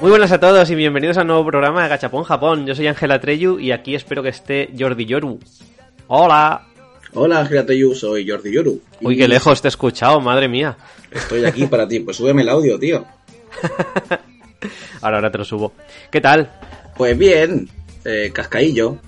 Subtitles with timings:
[0.00, 2.66] Muy buenas a todos y bienvenidos a un nuevo programa de Gachapón Japón.
[2.66, 5.40] Yo soy Ángela Treyu y aquí espero que esté Jordi Yoru.
[6.06, 6.68] Hola.
[7.14, 8.80] Hola, Ángela Treyu, soy Jordi Yoru.
[9.00, 10.76] Uy, qué lejos te he escuchado, madre mía.
[11.10, 13.04] Estoy aquí para ti, pues súbeme el audio, tío.
[15.02, 15.72] ahora, ahora te lo subo.
[16.12, 16.48] ¿Qué tal?
[16.96, 17.68] Pues bien,
[18.04, 18.98] eh, cascaillo.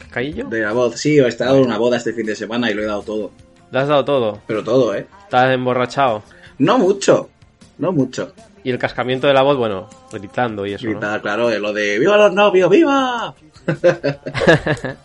[0.00, 0.48] ¿Cascaillo?
[0.48, 2.82] De la voz, sí, he estado en una boda este fin de semana y lo
[2.82, 3.30] he dado todo.
[3.70, 4.40] ¿Lo has dado todo?
[4.48, 5.06] Pero todo, ¿eh?
[5.22, 6.24] ¿Estás emborrachado?
[6.58, 7.30] No mucho,
[7.78, 8.32] no mucho.
[8.62, 10.86] Y el cascamiento de la voz, bueno, gritando y eso.
[10.86, 13.34] Grita, claro, lo de ¡Viva los novios, viva!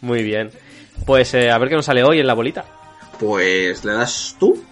[0.00, 0.50] Muy bien.
[1.06, 2.64] Pues eh, a ver qué nos sale hoy en la bolita.
[3.18, 4.62] Pues le das tú.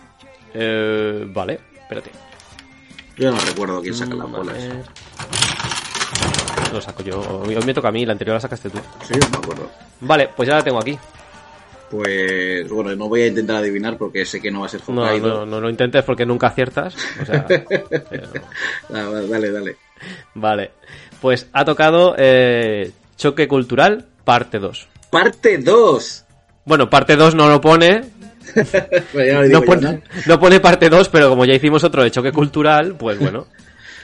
[0.55, 2.11] Eh, vale, espérate.
[3.17, 4.57] Yo no recuerdo quién saca las Mm, bolas.
[6.73, 7.20] Lo saco yo.
[7.47, 8.79] Hoy me toca a mí, la anterior la sacaste tú.
[9.07, 9.70] Sí, no me acuerdo.
[10.01, 10.98] Vale, pues ya la tengo aquí.
[11.91, 15.28] Pues bueno, no voy a intentar adivinar porque sé que no va a ser Hokkaido.
[15.41, 16.95] no, no lo intentes porque nunca aciertas.
[17.22, 17.64] O sea, eh,
[18.92, 19.77] Ah, dale, dale.
[20.34, 20.70] vale.
[21.20, 24.89] Pues ha tocado eh, Choque Cultural, parte 2.
[25.11, 26.25] Parte 2.
[26.64, 28.02] Bueno, parte 2 no lo pone.
[29.12, 30.00] Pues lo No pone, ¿no?
[30.27, 33.47] no pone parte 2, pero como ya hicimos otro de Choque Cultural, pues bueno,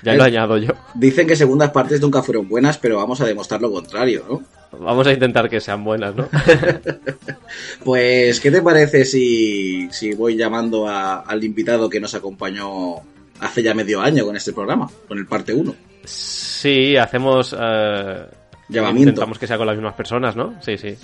[0.02, 0.72] ya lo añado yo.
[0.94, 4.42] Dicen que segundas partes nunca fueron buenas, pero vamos a demostrar lo contrario, ¿no?
[4.80, 6.28] Vamos a intentar que sean buenas, ¿no?
[7.84, 12.96] Pues, ¿qué te parece si, si voy llamando a- al invitado que nos acompañó
[13.40, 15.74] hace ya medio año con este programa, con el parte 1?
[16.04, 17.54] Sí, hacemos...
[17.58, 18.24] eh,
[18.68, 19.10] Llamamiento.
[19.10, 20.54] Intentamos que sea con las mismas personas, ¿no?
[20.62, 20.96] Sí, sí.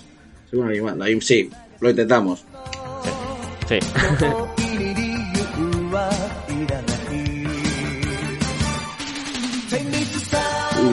[0.51, 1.05] Sí, bueno,
[1.81, 2.45] lo intentamos.
[3.69, 3.79] Sí.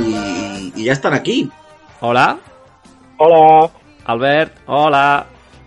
[0.06, 1.50] Y, y ya están aquí.
[2.02, 2.38] Hola,
[3.18, 3.70] Hola,
[4.06, 4.54] Albert.
[4.68, 5.26] Hola.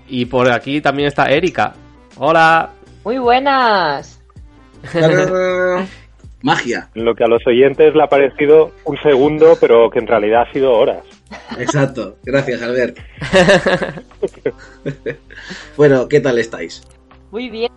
[0.08, 1.74] Y por aquí también está Erika.
[2.16, 2.70] Hola.
[3.04, 4.20] Muy buenas.
[6.42, 10.44] Magia, lo que a los oyentes le ha parecido un segundo, pero que en realidad
[10.48, 11.04] ha sido horas.
[11.58, 12.16] exacto.
[12.24, 12.98] Gracias, Albert.
[15.76, 16.82] bueno, ¿qué tal estáis?
[17.30, 17.70] Muy bien.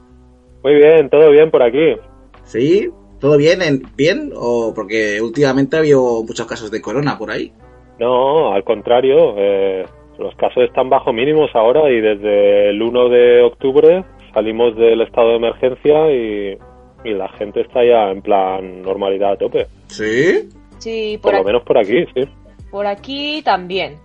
[0.64, 1.98] Muy bien, todo bien por aquí.
[2.46, 2.90] ¿Sí?
[3.20, 3.62] ¿Todo bien?
[3.62, 4.32] en- ¿Bien?
[4.36, 7.52] ¿O porque últimamente ha habido muchos casos de corona por ahí?
[8.00, 9.86] No, al contrario, eh,
[10.18, 15.30] los casos están bajo mínimos ahora y desde el 1 de octubre salimos del estado
[15.30, 16.58] de emergencia y,
[17.04, 19.68] y la gente está ya en plan normalidad a tope.
[19.88, 20.50] ¿Sí?
[20.80, 22.30] Sí, Por por, lo aquí, menos por aquí, sí.
[22.72, 23.98] por aquí también.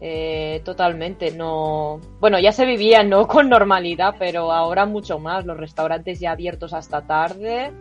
[0.00, 2.00] Eh, totalmente, no.
[2.20, 5.44] Bueno, ya se vivía no con normalidad, pero ahora mucho más.
[5.46, 7.72] Los restaurantes ya abiertos hasta tarde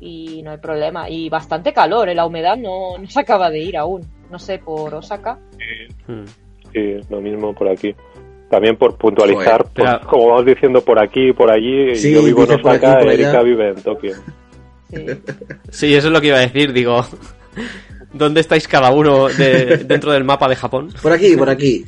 [0.00, 1.08] y no hay problema.
[1.08, 4.02] Y bastante calor, eh, la humedad no, no se acaba de ir aún.
[4.30, 5.38] No sé, por Osaka.
[6.72, 7.94] Sí, lo mismo por aquí.
[8.50, 12.12] También por puntualizar, Joder, pero- por- como vamos diciendo por aquí y por allí, Sí,
[12.12, 13.00] yo vivo en aquí Osaka.
[13.02, 14.14] Erika vive en Tokio.
[14.90, 15.04] Sí.
[15.70, 17.04] Sí, eso es lo que iba a decir, digo.
[18.12, 20.90] ¿Dónde estáis cada uno de- dentro del mapa de Japón?
[21.02, 21.84] Por aquí, por aquí.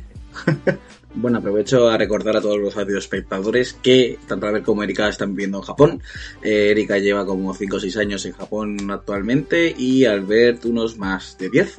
[1.15, 5.57] Bueno, aprovecho a recordar a todos los espectadores que tanto Albert como Erika están viviendo
[5.57, 6.01] en Japón.
[6.43, 11.37] Eh, Erika lleva como 5 o 6 años en Japón actualmente y Albert unos más
[11.39, 11.77] de 10.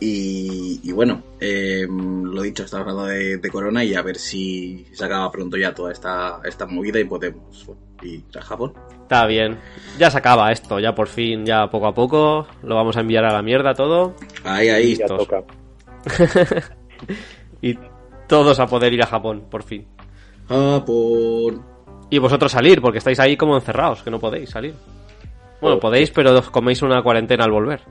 [0.00, 4.86] Y, y bueno, eh, lo dicho, estamos hablando de, de Corona y a ver si
[4.92, 7.68] se acaba pronto ya toda esta, esta movida y podemos
[8.02, 8.74] ir a Japón.
[9.02, 9.58] Está bien.
[9.98, 12.46] Ya se acaba esto, ya por fin, ya poco a poco.
[12.62, 14.14] Lo vamos a enviar a la mierda todo.
[14.44, 14.96] Ahí, ahí.
[14.96, 15.42] Ya toca.
[17.60, 17.76] Y
[18.28, 19.86] todos a poder ir a Japón, por fin.
[20.48, 21.64] Japón.
[22.10, 24.74] Y vosotros salir, porque estáis ahí como encerrados, que no podéis salir.
[25.60, 27.82] Bueno, podéis, pero os coméis una cuarentena al volver.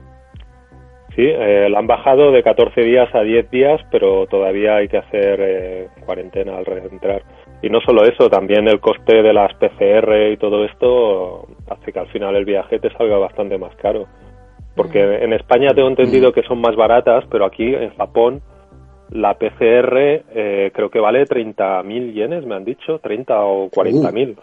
[1.18, 4.98] Sí, eh, la han bajado de 14 días a 10 días, pero todavía hay que
[4.98, 7.24] hacer eh, cuarentena al reentrar.
[7.60, 11.98] Y no solo eso, también el coste de las PCR y todo esto hace que
[11.98, 14.06] al final el viaje te salga bastante más caro.
[14.76, 18.40] Porque en España tengo entendido que son más baratas, pero aquí en Japón
[19.10, 24.36] la PCR eh, creo que vale 30.000 yenes, me han dicho, 30 o 40.000.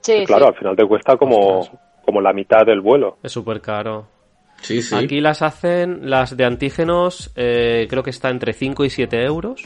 [0.00, 0.48] Sí, claro, sí.
[0.48, 1.62] al final te cuesta como,
[2.04, 3.16] como la mitad del vuelo.
[3.22, 4.17] Es súper caro.
[4.60, 4.94] Sí, sí.
[4.94, 9.62] Aquí las hacen, las de antígenos, eh, creo que está entre 5 y 7 euros.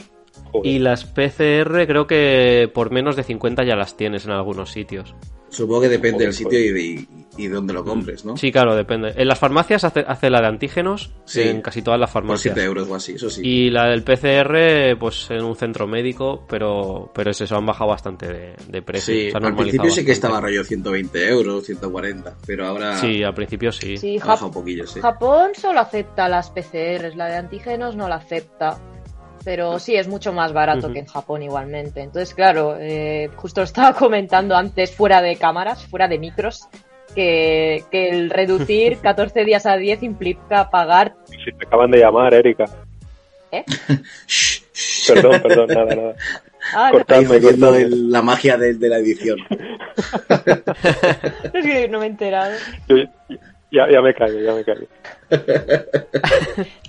[0.51, 0.71] Joder.
[0.71, 5.13] Y las PCR creo que por menos de 50 ya las tienes en algunos sitios.
[5.49, 7.07] Supongo que depende Joder, del sitio y, de,
[7.37, 8.35] y dónde lo compres, ¿no?
[8.37, 9.13] Sí, claro, depende.
[9.15, 11.41] En las farmacias hace, hace la de antígenos, Sí.
[11.41, 12.55] en casi todas las Por farmacias.
[12.55, 13.41] 7 euros o así, eso sí.
[13.45, 17.91] Y la del PCR, pues en un centro médico, pero, pero es eso, han bajado
[17.91, 19.13] bastante de, de precio.
[19.13, 23.71] Sí, al principio sí que estaba rollo 120 euros, 140, pero ahora Sí, al principio
[23.71, 23.95] sí.
[23.97, 25.01] Sí, ha bajado un poquillo, sí.
[25.01, 28.79] Japón solo acepta las PCRs, la de antígenos no la acepta.
[29.45, 32.01] Pero sí, es mucho más barato que en Japón igualmente.
[32.01, 36.67] Entonces, claro, eh, justo estaba comentando antes fuera de cámaras, fuera de micros,
[37.13, 41.13] que, que el reducir 14 días a 10 implica pagar...
[41.29, 42.65] Si te acaban de llamar, Erika.
[43.51, 43.65] ¿Eh?
[45.07, 46.15] Perdón, perdón, nada, nada.
[46.73, 47.85] Ah, Cortadme, jodiendo cortadme.
[47.85, 49.37] el- la magia de, de la edición.
[49.49, 52.53] no, es que no me he enterado.
[52.87, 52.95] Yo-
[53.73, 54.87] ya, ya me callo, ya me callo.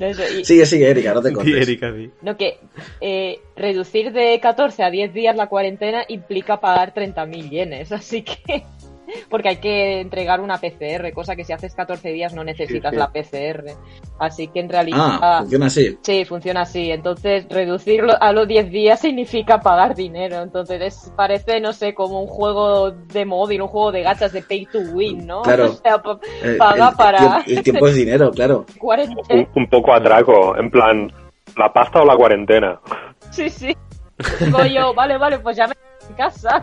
[0.01, 1.53] No, eso, y- Sigue, sigue, Erika, no te Sí.
[1.53, 2.11] Erika, sí.
[2.23, 2.59] No, que
[3.01, 8.65] eh, reducir de 14 a 10 días la cuarentena implica pagar 30.000 yenes, así que...
[9.31, 12.97] Porque hay que entregar una PCR, cosa que si haces 14 días no necesitas Sí,
[12.97, 13.01] sí.
[13.01, 13.65] la PCR.
[14.19, 14.99] Así que en realidad...
[15.21, 15.99] Ah, funciona así.
[16.03, 16.91] Sí, funciona así.
[16.91, 20.43] Entonces, reducirlo a los 10 días significa pagar dinero.
[20.43, 24.43] Entonces, es- parece, no sé, como un juego de móvil, un juego de gachas de
[24.43, 25.43] pay to win, ¿no?
[25.43, 25.65] Claro.
[25.75, 28.65] O sea, pa- Eh, paga el, para el tiempo es dinero, claro.
[29.31, 31.13] Un, un poco atraco, en plan,
[31.57, 32.81] ¿la pasta o la cuarentena?
[33.31, 33.77] Sí, sí.
[34.41, 36.63] Digo yo, vale, vale, pues ya me a casa.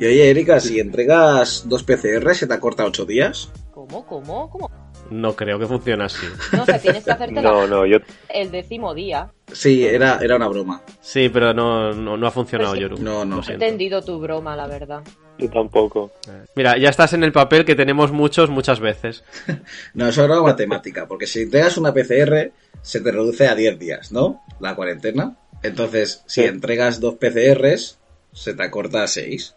[0.00, 3.50] Y oye, Erika, si entregas dos PCR, ¿se te acorta 8 días?
[3.72, 4.70] ¿Cómo, cómo, cómo?
[5.10, 6.24] No creo que funcione así.
[6.52, 7.98] No, o sea, tienes que hacerte No, no, yo
[8.30, 9.30] el décimo día.
[9.52, 10.82] Sí, era, era una broma.
[11.02, 12.88] Sí, pero no, no, no ha funcionado, Pues sí.
[12.88, 13.02] Yoru.
[13.02, 13.36] No, no.
[13.36, 15.02] Lo He entendido tu broma, la verdad.
[15.36, 16.12] yo tampoco.
[16.56, 19.22] Mira, ya estás en el papel que tenemos muchos muchas veces.
[19.94, 24.12] No, eso era matemática, porque si entregas una PCR, se te reduce a 10 días,
[24.12, 24.40] ¿no?
[24.60, 25.36] La cuarentena.
[25.62, 26.46] Entonces, si Sí.
[26.46, 27.98] entregas dos PCRs,
[28.32, 29.56] se te acorta a 6.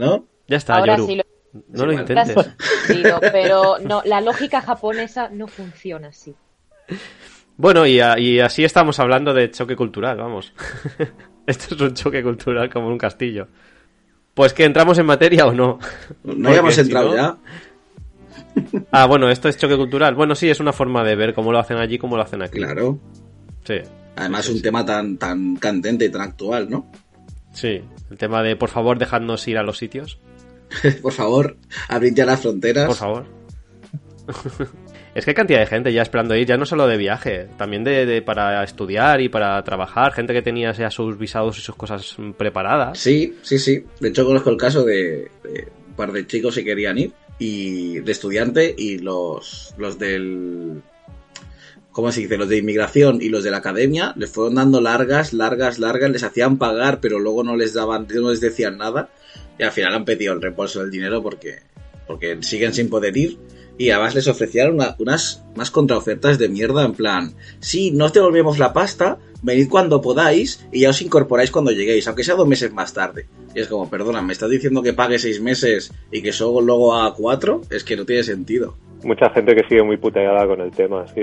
[0.00, 0.26] ¿No?
[0.48, 1.06] Ya está, Ahora Yoru.
[1.06, 1.22] sí lo
[1.72, 2.50] No lo Sí, intentes.
[3.32, 6.34] pero no, la lógica japonesa no funciona así.
[7.56, 10.52] Bueno, y, a- y así estamos hablando de choque cultural, vamos.
[11.46, 13.48] Esto es un choque cultural como un castillo.
[14.34, 15.78] Pues que entramos en materia o no.
[16.24, 17.36] No habíamos si entrado no- ya.
[18.90, 20.14] Ah, bueno, esto es choque cultural.
[20.14, 22.58] Bueno, sí, es una forma de ver cómo lo hacen allí, cómo lo hacen aquí.
[22.58, 22.98] Claro.
[23.64, 23.74] Sí,
[24.16, 26.86] Además, un tema tan, tan candente y tan actual, ¿no?
[27.52, 27.82] Sí.
[28.10, 30.18] El tema de, por favor, dejadnos ir a los sitios.
[31.02, 31.56] Por favor,
[31.88, 32.86] abrid ya las fronteras.
[32.86, 33.26] Por favor.
[35.14, 37.82] es que hay cantidad de gente ya esperando ir, ya no solo de viaje, también
[37.84, 41.74] de, de- para estudiar y para trabajar, gente que tenía ya sus visados y sus
[41.74, 42.98] cosas preparadas.
[42.98, 43.84] Sí, sí, sí.
[44.00, 47.98] De hecho, conozco el caso de, de un par de chicos que querían ir y
[48.00, 50.82] de estudiante y los, los del
[51.92, 52.36] ¿cómo se dice?
[52.38, 56.22] Los de inmigración y los de la academia les fueron dando largas, largas, largas, les
[56.22, 59.10] hacían pagar, pero luego no les daban, no les decían nada.
[59.58, 61.60] Y al final han pedido el reembolso del dinero porque,
[62.06, 63.38] porque siguen sin poder ir.
[63.76, 68.12] Y además les ofrecían una- unas, unas contraofertas de mierda en plan, sí, no os
[68.12, 72.46] devolvemos la pasta, venid cuando podáis y ya os incorporáis cuando lleguéis, aunque sea dos
[72.46, 73.26] meses más tarde.
[73.54, 76.94] Y es como, perdona, ¿me estás diciendo que pague seis meses y que solo luego
[76.94, 77.62] a cuatro?
[77.70, 78.76] Es que no tiene sentido.
[79.02, 81.22] Mucha gente que sigue muy puteada con el tema, sí.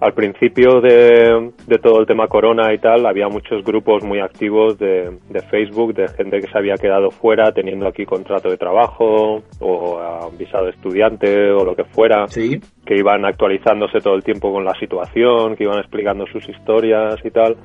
[0.00, 4.78] Al principio de, de todo el tema corona y tal, había muchos grupos muy activos
[4.78, 9.42] de, de Facebook, de gente que se había quedado fuera teniendo aquí contrato de trabajo
[9.60, 12.26] o ah, visado de estudiante o lo que fuera.
[12.28, 12.58] Sí.
[12.86, 17.30] que iban actualizándose todo el tiempo con la situación, que iban explicando sus historias y
[17.30, 17.56] tal.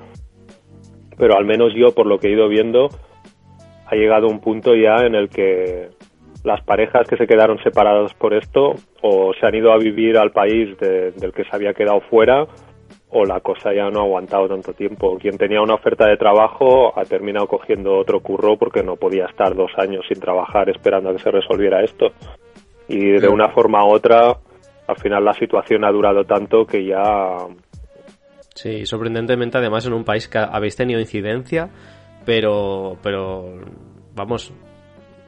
[1.17, 2.89] Pero al menos yo, por lo que he ido viendo,
[3.87, 5.87] ha llegado un punto ya en el que
[6.45, 10.31] las parejas que se quedaron separadas por esto o se han ido a vivir al
[10.31, 12.45] país de- del que se había quedado fuera
[13.09, 15.17] o la cosa ya no ha aguantado tanto tiempo.
[15.17, 19.55] Quien tenía una oferta de trabajo ha terminado cogiendo otro curro porque no podía estar
[19.55, 22.07] dos años sin trabajar esperando a que se resolviera esto.
[22.87, 24.37] Y de una forma u otra,
[24.87, 27.37] al final la situación ha durado tanto que ya
[28.53, 31.69] Sí, sorprendentemente además en un país que habéis tenido incidencia,
[32.25, 33.59] pero, pero,
[34.15, 34.53] vamos,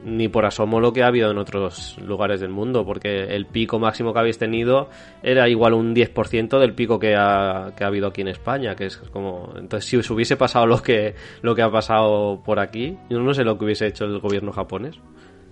[0.04, 3.78] ni por asomo lo que ha habido en otros lugares del mundo, porque el pico
[3.78, 4.88] máximo que habéis tenido
[5.22, 8.86] era igual un 10% del pico que ha, que ha habido aquí en España, que
[8.86, 12.96] es como, entonces si os hubiese pasado lo que, lo que ha pasado por aquí,
[13.10, 14.98] yo no sé lo que hubiese hecho el gobierno japonés.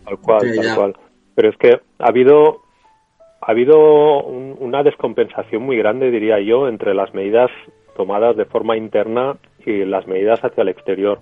[0.05, 0.97] Tal cual, Sí, tal cual.
[1.35, 2.63] Pero es que ha habido
[3.43, 7.51] ha habido un- una descompensación muy grande, diría yo, entre las medidas
[7.97, 11.21] tomadas de forma interna y las medidas hacia el exterior.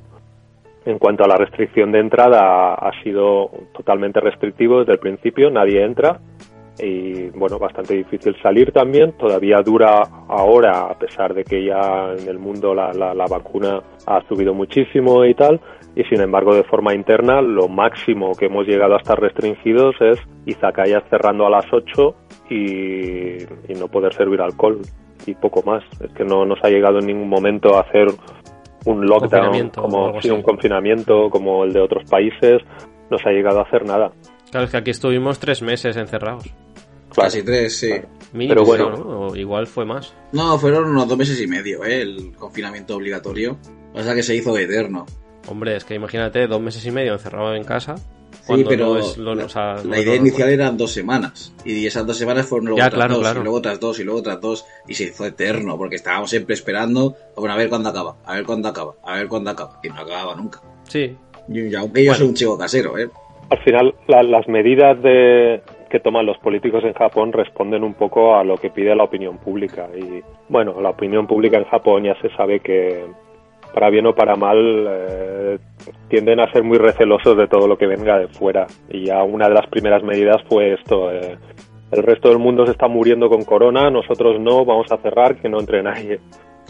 [0.87, 5.83] En cuanto a la restricción de entrada, ha sido totalmente restrictivo desde el principio, nadie
[5.83, 6.21] entra.
[6.79, 9.13] y bueno, bastante difícil salir también.
[9.13, 13.81] Todavía dura ahora, a pesar de que ya en el mundo la, la, la, vacuna
[14.07, 15.61] ha subido muchísimo y tal.
[15.95, 20.19] Y sin embargo, de forma interna, lo máximo que hemos llegado a estar restringidos es
[20.47, 22.15] Izakayas cerrando a las 8
[22.51, 24.81] y, y no poder servir alcohol
[25.27, 25.85] y poco más.
[26.01, 28.09] Es que no nos ha llegado en ningún momento a hacer
[28.85, 32.63] un lockdown, como sí, un confinamiento como el de otros países,
[33.11, 34.13] no se ha llegado a hacer nada.
[34.51, 36.45] Claro, es que aquí estuvimos tres meses encerrados.
[37.15, 37.93] Casi tres, sí.
[38.33, 39.21] Mínimo, Pero bueno, ¿no?
[39.29, 40.15] O igual fue más.
[40.33, 42.03] No, fueron unos dos meses y medio, ¿eh?
[42.03, 43.57] El confinamiento obligatorio.
[43.93, 45.07] Pasa que se hizo eterno.
[45.49, 47.95] Hombre, es que imagínate, dos meses y medio encerrado en casa.
[48.47, 51.55] Sí, pero no es lo, la, o sea, la idea inicial eran dos semanas.
[51.65, 53.41] Y esas dos semanas fueron luego Ya, otras claro, dos, claro.
[53.41, 54.67] y luego otras dos, y luego otras dos.
[54.87, 58.45] Y se hizo eterno, porque estábamos siempre esperando, bueno, a ver cuándo acaba, a ver
[58.45, 59.79] cuándo acaba, a ver cuándo acaba.
[59.83, 60.61] Y no acababa nunca.
[60.89, 61.17] Sí.
[61.49, 63.09] Y, y aunque yo soy un chico casero, ¿eh?
[63.51, 68.37] Al final, la- las medidas de, que toman los políticos en Japón responden un poco
[68.37, 69.89] a lo que pide la opinión pública.
[69.97, 73.05] Y bueno, la opinión pública en Japón ya se sabe que,
[73.75, 74.57] para bien o para mal,
[74.89, 75.59] eh,
[76.09, 78.67] tienden a ser muy recelosos de todo lo que venga de fuera.
[78.89, 81.11] Y ya una de las primeras medidas fue esto.
[81.11, 81.37] eh,
[81.91, 85.49] el resto del mundo se está muriendo con corona, nosotros no, vamos a cerrar, que
[85.49, 86.19] no entre nadie.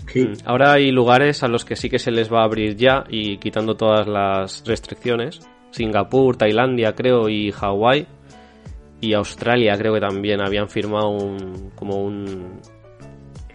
[0.07, 0.27] Sí.
[0.27, 0.33] Mm.
[0.45, 3.39] Ahora hay lugares a los que sí que se les va a abrir ya y
[3.39, 5.41] quitando todas las restricciones.
[5.71, 8.07] Singapur, Tailandia, creo, y Hawái.
[9.01, 12.61] Y Australia, creo que también habían firmado un, como un,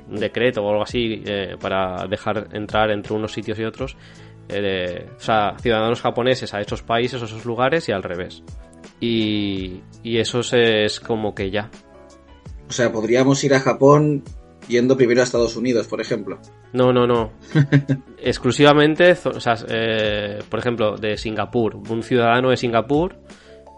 [0.09, 3.95] un decreto o algo así eh, para dejar entrar entre unos sitios y otros.
[4.49, 8.43] eh, o sea, ciudadanos japoneses a esos países o esos lugares y al revés.
[8.99, 11.69] Y, y eso es como que ya.
[12.67, 14.23] O sea, podríamos ir a Japón
[14.67, 16.39] yendo primero a Estados Unidos, por ejemplo.
[16.73, 17.31] No, no, no.
[18.17, 21.75] Exclusivamente, o sea, eh, por ejemplo, de Singapur.
[21.75, 23.15] Un ciudadano de Singapur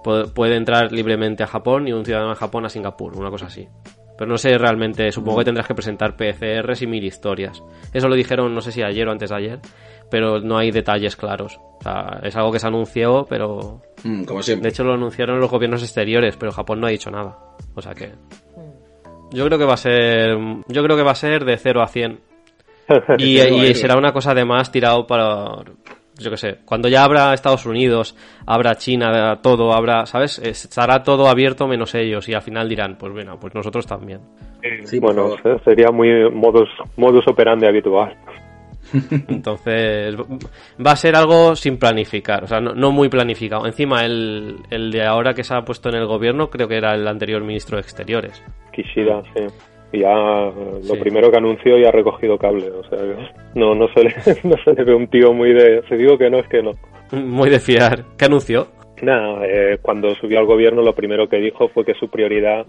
[0.03, 3.45] pu- puede entrar libremente a Japón y un ciudadano de Japón a Singapur, una cosa
[3.45, 3.67] así.
[4.21, 7.63] Pero no sé realmente, supongo que tendrás que presentar PCRs y mil historias.
[7.91, 9.59] Eso lo dijeron, no sé si ayer o antes de ayer,
[10.11, 11.59] pero no hay detalles claros.
[11.79, 13.81] O sea, es algo que se anunció, pero...
[14.03, 14.69] Mm, como De siempre.
[14.69, 17.35] hecho lo anunciaron los gobiernos exteriores, pero Japón no ha dicho nada.
[17.73, 18.11] O sea que...
[19.31, 20.37] Yo creo que va a ser...
[20.67, 22.19] Yo creo que va a ser de 0 a 100
[23.17, 25.63] y, y será una cosa además tirado para
[26.23, 31.27] yo qué sé cuando ya abra Estados Unidos abra China todo abra sabes estará todo
[31.27, 34.21] abierto menos ellos y al final dirán pues bueno pues nosotros también.
[34.85, 38.15] Sí, bueno, se- sería muy modus, modus operandi habitual.
[39.29, 43.65] entonces va a ser algo sin planificar o sea no, no muy planificado.
[43.65, 46.93] Encima el, el de ahora que se ha puesto en el gobierno creo que era
[46.93, 48.43] el anterior ministro de exteriores.
[48.73, 49.45] Kishida, sí.
[49.91, 52.69] Y ya lo primero que anunció ya ha recogido cable.
[52.71, 52.99] O sea,
[53.55, 55.83] no, no, se le, no se le ve un tío muy de...
[55.89, 56.71] Si digo que no, es que no.
[57.11, 58.67] muy de fiar ¿qué anunció?
[59.01, 62.65] Nada, eh, cuando subió al gobierno lo primero que dijo fue que su prioridad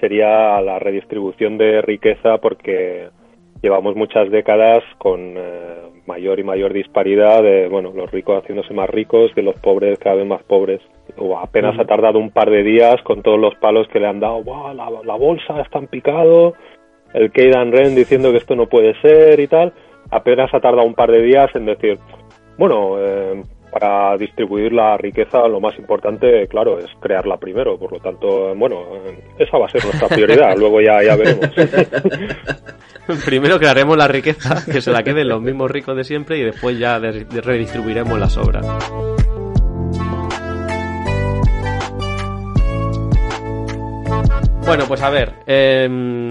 [0.00, 3.08] sería la redistribución de riqueza porque
[3.62, 8.90] llevamos muchas décadas con eh, mayor y mayor disparidad de bueno los ricos haciéndose más
[8.90, 10.80] ricos y los pobres cada vez más pobres
[11.18, 14.20] o apenas ha tardado un par de días con todos los palos que le han
[14.20, 16.54] dado ¡Buah, la, la bolsa está en picado
[17.14, 19.72] el Keidan Ren diciendo que esto no puede ser y tal
[20.10, 21.98] apenas ha tardado un par de días en decir
[22.56, 23.42] bueno eh,
[23.72, 27.78] para distribuir la riqueza lo más importante, claro, es crearla primero.
[27.78, 30.54] Por lo tanto, bueno, eh, esa va a ser nuestra prioridad.
[30.58, 31.48] Luego ya, ya veremos.
[33.24, 36.78] Primero crearemos la riqueza, que se la queden los mismos ricos de siempre y después
[36.78, 38.64] ya redistribuiremos las obras.
[44.64, 46.30] Bueno, pues a ver, em,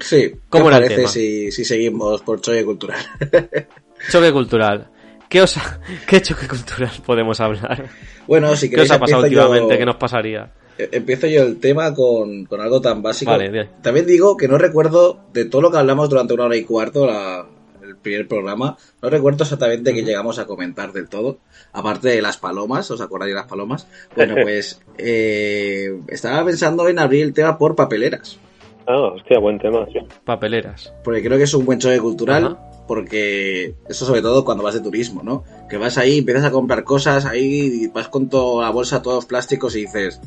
[0.00, 1.08] Sí, ¿qué ¿Cómo era el parece tema?
[1.08, 2.98] si, si seguimos por choque cultural?
[4.10, 4.88] choque cultural.
[5.28, 7.86] ¿Qué, os ha- ¿Qué choque cultural podemos hablar?
[8.26, 9.78] bueno, si ¿Qué queréis os ha pasado yo- últimamente?
[9.78, 10.50] ¿Qué nos pasaría?
[10.78, 13.30] Eh, Empiezo yo el tema con, con algo tan básico.
[13.30, 13.68] Vale, bien.
[13.82, 17.06] También digo que no recuerdo de todo lo que hablamos durante una hora y cuarto,
[17.06, 17.61] la- el
[18.02, 21.38] primer programa, no recuerdo exactamente qué llegamos a comentar del todo.
[21.72, 23.86] Aparte de las palomas, ¿os acordáis de las palomas?
[24.14, 28.38] Bueno, pues eh, estaba pensando en abrir el tema por papeleras.
[28.86, 29.86] Ah, hostia, buen tema.
[29.92, 30.00] sí.
[30.24, 30.92] Papeleras.
[31.04, 32.44] Porque creo que es un buen choque cultural.
[32.44, 32.68] Ajá.
[32.88, 35.44] Porque eso sobre todo cuando vas de turismo, ¿no?
[35.70, 39.76] Que vas ahí, empiezas a comprar cosas, ahí vas con toda la bolsa, todos plásticos
[39.76, 40.20] y dices,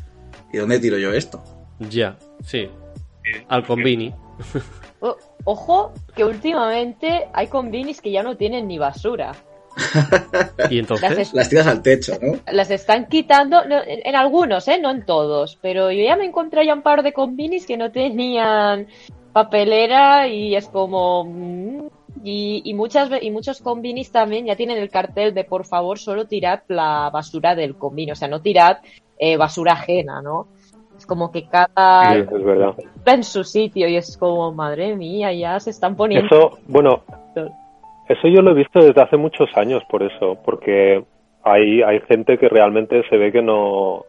[0.53, 1.43] ¿y dónde tiro yo esto?
[1.79, 2.69] Ya, sí.
[3.49, 4.15] Al convini.
[5.01, 9.31] O- ojo, que últimamente hay combinis que ya no tienen ni basura.
[10.69, 12.39] Y entonces, Las Las tiras al techo, ¿no?
[12.51, 14.79] Las están quitando, no, en, en algunos, ¿eh?
[14.79, 17.91] No en todos, pero yo ya me encontré ya un par de combinis que no
[17.91, 18.87] tenían
[19.33, 21.25] papelera y es como...
[21.25, 21.87] mm,
[22.23, 26.25] Y, y muchas y muchos combinis también ya tienen el cartel de por favor solo
[26.25, 28.77] tirad la basura del combini, o sea, no tirad
[29.19, 30.47] eh, basura ajena, ¿no?
[31.05, 32.73] Es como que cada Sí, es verdad.
[32.79, 36.25] está en su sitio y es como, madre mía, ya se están poniendo.
[36.25, 37.03] Eso, bueno,
[38.09, 41.05] eso yo lo he visto desde hace muchos años por eso, porque
[41.43, 44.03] hay, hay gente que realmente se ve que no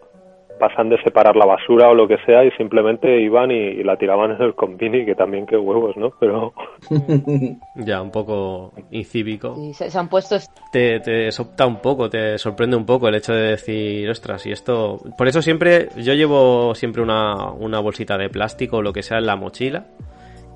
[0.59, 3.97] pasan de separar la basura o lo que sea y simplemente iban y, y la
[3.97, 6.11] tiraban en el combini, que también qué huevos, ¿no?
[6.19, 6.53] Pero
[7.77, 9.55] Ya, un poco incívico.
[9.59, 10.37] Y se, se han puesto
[10.73, 14.53] Te, te sopta un poco, te sorprende un poco el hecho de decir, ostras, y
[14.53, 14.99] esto...
[15.17, 19.19] Por eso siempre, yo llevo siempre una, una bolsita de plástico o lo que sea
[19.19, 19.87] en la mochila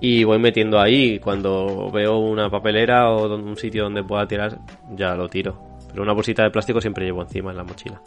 [0.01, 1.19] y voy metiendo ahí.
[1.19, 4.53] Cuando veo una papelera o don- un sitio donde pueda tirar,
[4.97, 5.70] ya lo tiro.
[5.91, 8.01] Pero una bolsita de plástico siempre llevo encima en la mochila.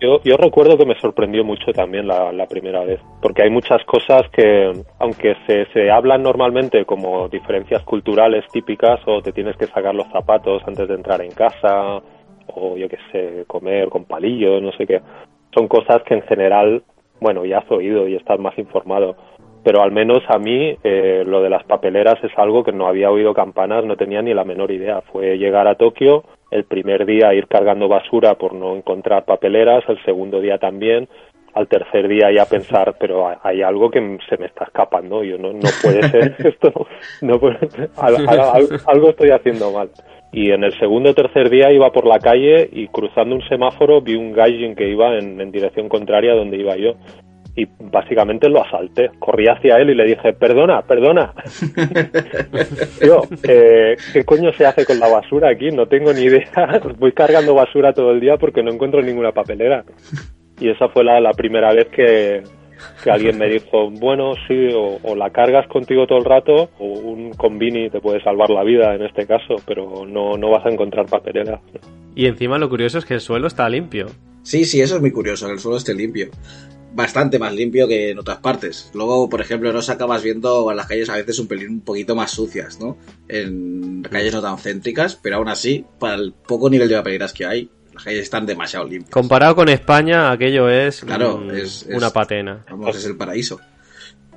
[0.00, 4.22] Yo, yo recuerdo que me sorprendió mucho también la, primera vez, porque hay muchas cosas
[4.32, 9.94] que, aunque se, se hablan normalmente como diferencias culturales típicas, o te tienes que sacar
[9.94, 12.02] los zapatos antes de entrar en casa,
[12.48, 15.00] o yo qué sé, comer con palillos, no sé qué,
[15.54, 16.82] son cosas que en general,
[17.20, 19.16] bueno, ya has oído y estás más informado.
[19.62, 23.10] Pero al menos a mí eh, lo de las papeleras es algo que no había
[23.10, 25.00] oído campanas, no tenía ni la menor idea.
[25.00, 30.02] Fue llegar a Tokio, el primer día ir cargando basura por no encontrar papeleras, el
[30.04, 31.08] segundo día también,
[31.52, 35.52] al tercer día ya pensar, pero hay- algo que se me está escapando, yo no,
[35.52, 36.86] no puede ser esto,
[37.22, 39.90] no puede ser, al- al- al- algo estoy haciendo mal.
[40.32, 44.00] Y en el segundo o tercer día iba por la calle y cruzando un semáforo
[44.00, 46.94] vi un gaijin que iba en, en dirección contraria a donde iba yo.
[47.56, 49.10] Y básicamente lo asalté.
[49.18, 51.32] Corrí hacia él y le dije, perdona, perdona.
[53.00, 55.70] Tío, eh, ¿qué coño se hace con la basura aquí?
[55.70, 56.80] No tengo ni idea.
[56.98, 59.84] Voy cargando basura todo el día porque no encuentro ninguna papelera.
[60.60, 62.42] Y esa fue la, la primera vez que,
[63.02, 66.84] que alguien me dijo, bueno, sí, o, o la cargas contigo todo el rato, o
[66.86, 70.70] un convini te puede salvar la vida en este caso, pero no, no vas a
[70.70, 71.60] encontrar papelera.
[72.14, 74.06] Y encima lo curioso es que el suelo está limpio.
[74.42, 76.28] Sí, sí, eso es muy curioso, que el suelo esté limpio.
[76.94, 78.90] Bastante más limpio que en otras partes.
[78.94, 82.14] Luego, por ejemplo, nos acabas viendo en las calles a veces un pelín un poquito
[82.14, 82.96] más sucias, ¿no?
[83.28, 87.44] En calles no tan céntricas, pero aún así, para el poco nivel de papeleras que
[87.46, 89.10] hay, las calles están demasiado limpias.
[89.10, 92.64] Comparado con España, aquello es, Claro, es- es- una patena.
[92.70, 93.60] Vamos, es el paraíso.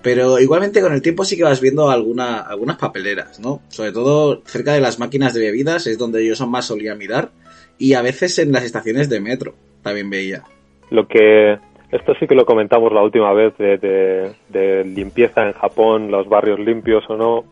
[0.02, 3.62] Pero igualmente con el tiempo sí que vas viendo alguna, algunas papeleras, ¿no?
[3.70, 7.32] Sobre todo cerca de las máquinas de bebidas es donde yo son más solía mirar.
[7.78, 10.44] Y a veces en las estaciones de metro también veía.
[10.90, 11.60] Lo que
[11.92, 16.28] esto sí que lo comentamos la última vez de, de- de limpieza en Japón, los
[16.28, 17.44] barrios limpios o no.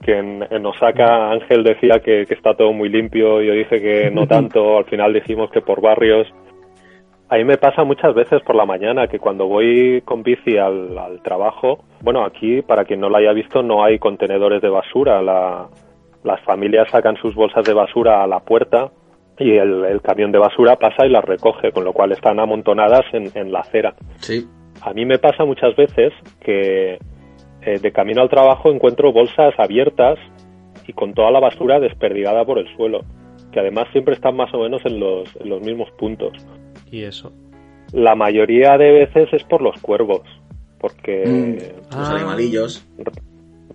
[0.00, 4.10] Que en, en Osaka Ángel decía que, que está todo muy limpio, yo dije que
[4.10, 6.26] no tanto, al final dijimos que por barrios.
[7.28, 10.98] A mí me pasa muchas veces por la mañana que cuando voy con bici al,
[10.98, 15.22] al trabajo, bueno, aquí, para quien no lo haya visto, no hay contenedores de basura.
[15.22, 15.68] La-
[16.24, 18.90] las familias sacan sus bolsas de basura a la puerta
[19.38, 23.02] y el, el camión de basura pasa y las recoge, con lo cual están amontonadas
[23.12, 23.94] en, en la acera.
[24.18, 24.46] Sí.
[24.82, 26.98] A mí me pasa muchas veces que
[27.62, 30.18] eh, de camino al trabajo encuentro bolsas abiertas
[30.86, 33.00] y con toda la basura desperdigada por el suelo,
[33.52, 36.32] que además siempre están más o menos en los, en los mismos puntos.
[36.90, 37.32] Y eso.
[37.92, 40.22] La mayoría de veces es por los cuervos,
[40.80, 42.16] porque Mm, los Ah.
[42.16, 42.86] animalillos.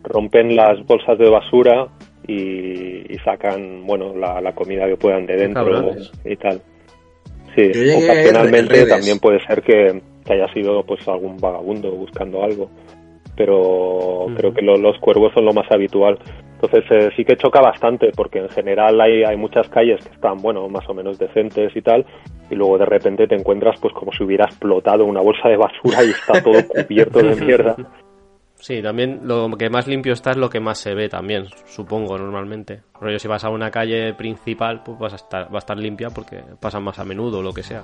[0.04, 1.88] rompen las bolsas de basura
[2.27, 5.63] y, y sacan, bueno, la, la comida que puedan de dentro
[6.25, 6.61] y tal.
[7.55, 7.71] Sí,
[8.03, 12.69] ocasionalmente también puede ser que, que haya sido pues algún vagabundo buscando algo,
[13.35, 16.19] pero creo que lo- los cuervos son lo más habitual.
[16.59, 20.37] Entonces eh, sí que choca bastante porque en general hay, hay muchas calles que están,
[20.41, 22.03] bueno, más o menos decentes y tal,
[22.49, 26.03] y luego de repente te encuentras pues como si hubiera explotado una bolsa de basura
[26.03, 27.75] y está todo cubierto de mierda.
[28.60, 32.17] Sí, también lo que más limpio está es lo que más se ve también, supongo,
[32.17, 32.82] normalmente.
[33.00, 36.10] Rollo, si vas a una calle principal, pues vas a estar, va a estar limpia
[36.10, 37.84] porque pasan más a menudo o lo que sea.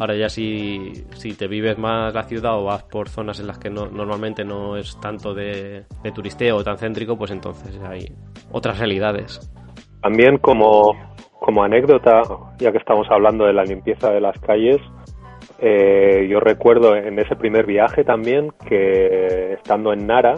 [0.00, 3.58] Ahora ya si, si te vives más la ciudad o vas por zonas en las
[3.58, 8.06] que no, normalmente no es tanto de, de turisteo o tan céntrico, pues entonces hay
[8.50, 9.52] otras realidades.
[10.00, 10.94] También como,
[11.38, 12.22] como anécdota,
[12.58, 14.80] ya que estamos hablando de la limpieza de las calles,
[15.58, 20.34] eh, yo recuerdo en ese primer viaje también que estando en Nara,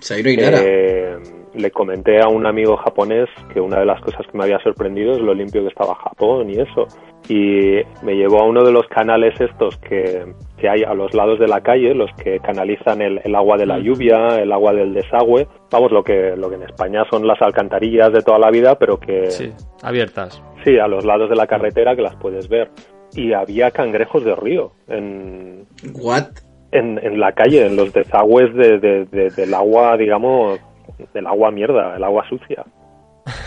[0.00, 0.58] Sairo y Nara.
[0.62, 1.16] eh,
[1.54, 5.12] le comenté a un amigo japonés que una de las cosas que me había sorprendido
[5.12, 6.86] es lo limpio que estaba Japón y eso.
[7.28, 10.22] Y me llevó a uno de los canales estos que,
[10.58, 13.66] que hay a los lados de la calle, los que canalizan el, el agua de
[13.66, 15.48] la lluvia, el agua del desagüe.
[15.72, 19.00] Vamos, lo que, lo que en España son las alcantarillas de toda la vida, pero
[19.00, 19.50] que Sí,
[19.82, 20.40] abiertas.
[20.62, 22.68] sí, a los lados de la carretera que las puedes ver.
[23.16, 26.24] Y había cangrejos de río en, What?
[26.72, 30.60] en, en la calle, en los desagües de, de- de- del agua, digamos,
[31.14, 32.64] del agua mierda, el agua sucia.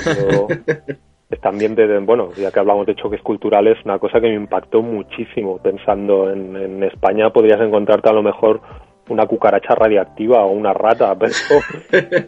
[0.03, 0.47] Pero
[1.41, 5.57] también de, bueno, ya que hablamos de choques culturales, una cosa que me impactó muchísimo
[5.59, 8.59] pensando en, en España podrías encontrarte a lo mejor
[9.09, 11.33] una cucaracha radiactiva o una rata, pero,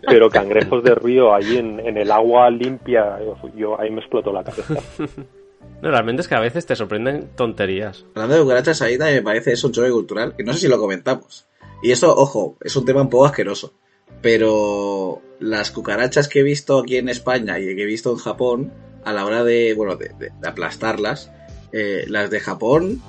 [0.07, 3.17] pero cangrejos de río ahí en, en el agua limpia,
[3.55, 4.75] yo ahí me explotó la cabeza.
[5.81, 8.05] No, realmente es que a veces te sorprenden tonterías.
[8.15, 10.67] Hablando de cucarachas, ahí también me parece eso un choque cultural, que no sé si
[10.67, 11.47] lo comentamos.
[11.83, 13.73] Y eso, ojo, es un tema un poco asqueroso.
[14.21, 18.71] Pero las cucarachas que he visto aquí en España y que he visto en Japón,
[19.03, 21.31] a la hora de, bueno, de, de- de aplastarlas,
[21.71, 23.01] eh, las de Japón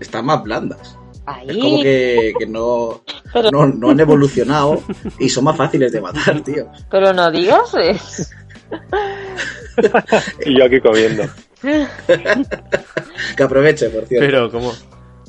[0.00, 0.96] están más blandas.
[1.24, 1.48] Ahí.
[1.50, 4.82] Es como que, que no, Pero- no, no han evolucionado
[5.18, 6.68] y son más fáciles de matar, tío.
[6.90, 8.24] Pero no digas eso.
[10.44, 11.24] Y yo aquí comiendo.
[13.36, 14.26] Que aproveche, por cierto.
[14.26, 14.72] Pero, ¿cómo?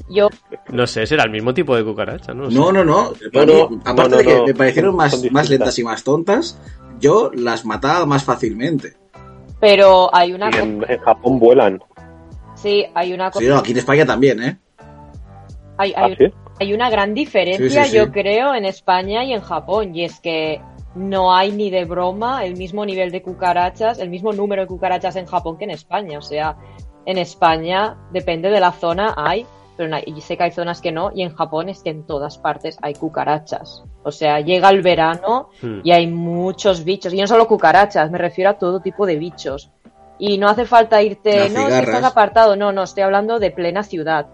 [0.10, 0.30] Yo,
[0.70, 2.50] No sé, será el mismo tipo de cucaracha, ¿no?
[2.50, 3.14] No, no, no.
[3.34, 6.60] No, no, Aparte no, de que no, me parecieron más, más lentas y más tontas,
[7.00, 8.94] yo las mataba más fácilmente.
[9.60, 11.84] pero hay una Y en, en Japón vuelan.
[12.56, 13.44] Sí, hay una cosa.
[13.46, 14.58] Sí, no, aquí en España también, ¿eh?
[15.78, 16.34] Hay, ¿Ah, hay, sí?
[16.60, 17.98] hay una gran diferencia, Sí, sí, sí.
[17.98, 20.60] yo creo, en España y en Japón, y es que
[20.96, 25.16] no hay ni de broma el mismo nivel de cucarachas, el mismo número de cucarachas
[25.16, 26.18] en Japón que en España.
[26.18, 26.58] O sea,
[27.06, 29.46] en España, depende de la zona, hay,
[29.78, 32.38] pero y sé que hay zonas que no, y en Japón es que en todas
[32.38, 33.84] partes hay cucarachas.
[34.04, 35.80] O sea, llega el verano Hmm.
[35.84, 39.72] y hay muchos bichos, y no solo cucarachas, me refiero a todo tipo de bichos.
[40.18, 41.88] Y no hace falta irte, Las no, si cigarras.
[41.90, 44.28] estás apartado, no, no, estoy hablando de plena ciudad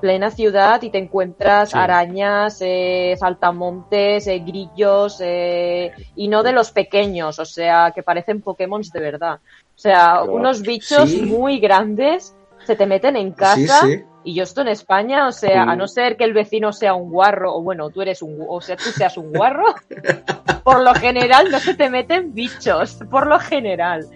[0.00, 1.78] plena ciudad y te encuentras Sí.
[1.78, 8.40] arañas, eh, saltamontes, eh, grillos, eh, y no de los pequeños, o sea, que parecen
[8.40, 9.40] Pokémon de verdad.
[9.74, 11.22] O sea, Pero- unos bichos Sí.
[11.22, 12.34] muy grandes
[12.64, 13.80] se te meten en casa.
[13.82, 14.02] Sí.
[14.24, 17.08] Y yo esto en España, o sea, a no ser que el vecino sea un
[17.10, 19.64] guarro, o bueno, tú eres un, o sea, tú seas un guarro,
[20.64, 24.06] por lo general no se te meten bichos, por lo general.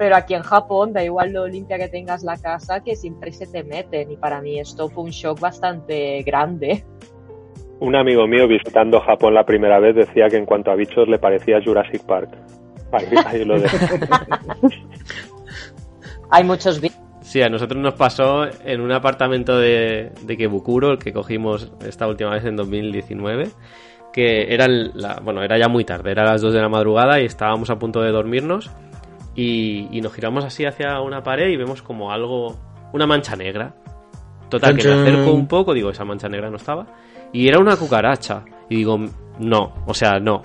[0.00, 3.46] Pero aquí en Japón, da igual lo limpia que tengas la casa, que siempre se
[3.46, 4.10] te meten.
[4.10, 6.82] Y para mí esto fue un shock bastante grande.
[7.80, 11.18] Un amigo mío visitando Japón la primera vez decía que en cuanto a bichos le
[11.18, 12.30] parecía Jurassic Park.
[12.92, 13.76] Ahí, ahí lo dejo.
[16.30, 16.98] Hay muchos bichos.
[17.20, 22.06] Sí, a nosotros nos pasó en un apartamento de, de Kebukuro, el que cogimos esta
[22.08, 23.48] última vez en 2019,
[24.14, 27.20] que era, el- la, bueno, era ya muy tarde, era las 2 de la madrugada
[27.20, 28.70] y estábamos a punto de dormirnos
[29.40, 32.58] y, y nos giramos así hacia una pared y vemos como algo,
[32.92, 33.74] una mancha negra.
[34.48, 36.86] Total, que me acerco un poco, digo, esa mancha negra no estaba,
[37.32, 38.44] y era una cucaracha.
[38.68, 38.98] Y digo,
[39.38, 40.42] no, o sea, no.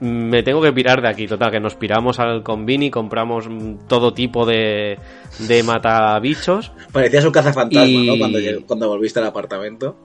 [0.00, 1.26] me tengo que pirar de aquí.
[1.26, 3.48] Total, que nos piramos al convini, compramos
[3.88, 4.98] todo tipo de,
[5.40, 6.72] de matabichos.
[6.92, 8.62] Parecías un cazafantasma, Y- ¿no?
[8.66, 9.96] Cuando, volviste al apartamento.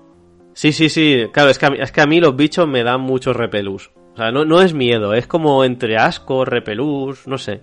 [0.53, 1.27] Sí, sí, sí.
[1.31, 3.91] Claro, es que a mí, es que a mí los bichos me dan mucho repelús.
[4.13, 7.61] O sea, no, no es miedo, es como entre asco, repelús, no sé.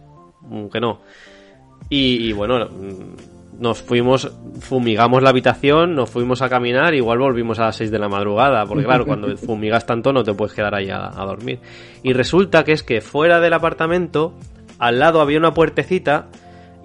[0.73, 1.01] Que no.
[1.91, 4.31] Y, y bueno, mm, nos fuimos,
[4.61, 8.65] fumigamos la habitación, nos fuimos a caminar, igual volvimos a las 6 de la madrugada,
[8.67, 11.59] porque claro, cuando fumigas tanto no te puedes quedar ahí a, a dormir.
[12.03, 14.35] Y resulta que es que fuera del apartamento,
[14.79, 16.29] al lado había una puertecita,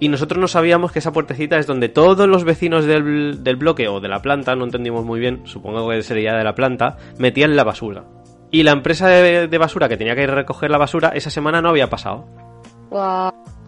[0.00, 3.88] y nosotros no sabíamos que esa puertecita es donde todos los vecinos del, del bloque
[3.88, 7.54] o de la planta, no entendimos muy bien, supongo que sería de la planta, metían
[7.54, 8.04] la basura.
[8.54, 11.28] Y la empresa de, de basura que tenía que ir a recoger la basura esa
[11.28, 12.24] semana no había pasado.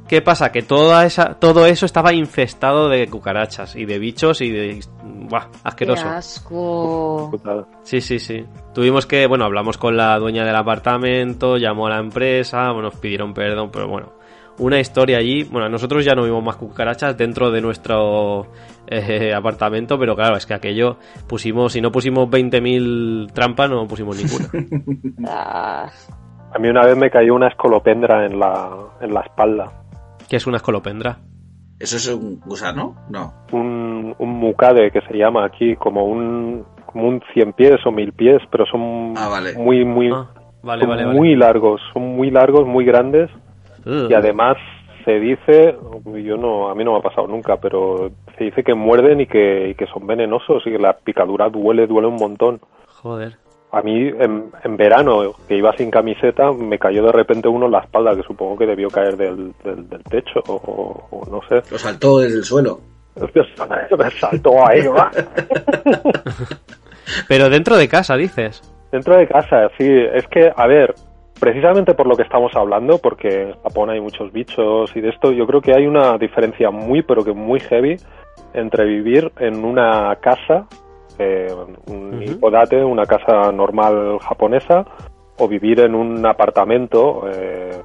[0.07, 0.53] ¿Qué pasa?
[0.53, 4.81] Que toda esa, todo eso estaba infestado de cucarachas y de bichos y de...
[5.03, 5.49] ¡Buah!
[5.51, 6.09] ¡Qué Asqueroso.
[6.09, 7.29] asco!
[7.33, 7.66] Putada.
[7.83, 8.44] Sí, sí, sí.
[8.72, 12.94] Tuvimos que, bueno, hablamos con la dueña del apartamento, llamó a la empresa, bueno, nos
[13.01, 14.12] pidieron perdón, pero bueno,
[14.59, 15.42] una historia allí.
[15.42, 18.46] Bueno, nosotros ya no vimos más cucarachas dentro de nuestro
[18.88, 20.96] eh, apartamento, pero claro, es que aquello
[21.29, 24.49] pusimos, si no pusimos 20.000 trampas, no pusimos ninguna.
[25.29, 25.88] Ah,
[26.55, 28.70] A mí una vez me cayó una escolopendra en la,
[29.01, 29.72] en la espalda.
[30.29, 31.18] que es una escolopendra?
[31.79, 32.94] ¿Eso es un gusano?
[33.11, 33.35] No.
[33.53, 38.12] Un, un mucade que se llama aquí, como un, como un cien pies o mil
[38.14, 39.53] pies, pero son Ah, vale.
[39.59, 40.27] muy, muy, Ah,
[40.62, 41.18] vale, son vale, vale.
[41.18, 43.31] muy largos, son muy largos, muy grandes
[43.85, 44.11] Ugh.
[44.11, 44.57] y además
[45.07, 48.75] se dice, yo no, a mí no me ha pasado nunca, pero se dice que
[48.75, 52.61] muerden y que, y que son venenosos y que la picadura duele, duele un montón.
[52.88, 53.37] Joder.
[53.71, 57.73] A mí en, en verano, que iba sin camiseta, me cayó de repente uno en
[57.73, 61.62] la espalda, que supongo que debió caer del, del, del techo, o, o no sé.
[61.71, 62.81] Lo saltó desde el suelo.
[63.97, 65.11] Me saltó ahí, ¿va?
[67.29, 68.61] Pero dentro de casa, dices.
[68.90, 69.87] Dentro de casa, sí.
[69.88, 70.95] Es que, a ver,
[71.38, 75.33] precisamente por lo que estamos hablando, porque en Japón hay muchos bichos y de esto,
[75.33, 77.96] yo creo que hay una diferencia muy, pero que muy heavy
[78.55, 80.66] entre vivir en una casa,
[81.18, 81.53] eh,
[81.88, 82.22] un Ujú.
[82.22, 84.85] hipodate, una casa normal japonesa,
[85.38, 87.77] o vivir en un apartamento, eh,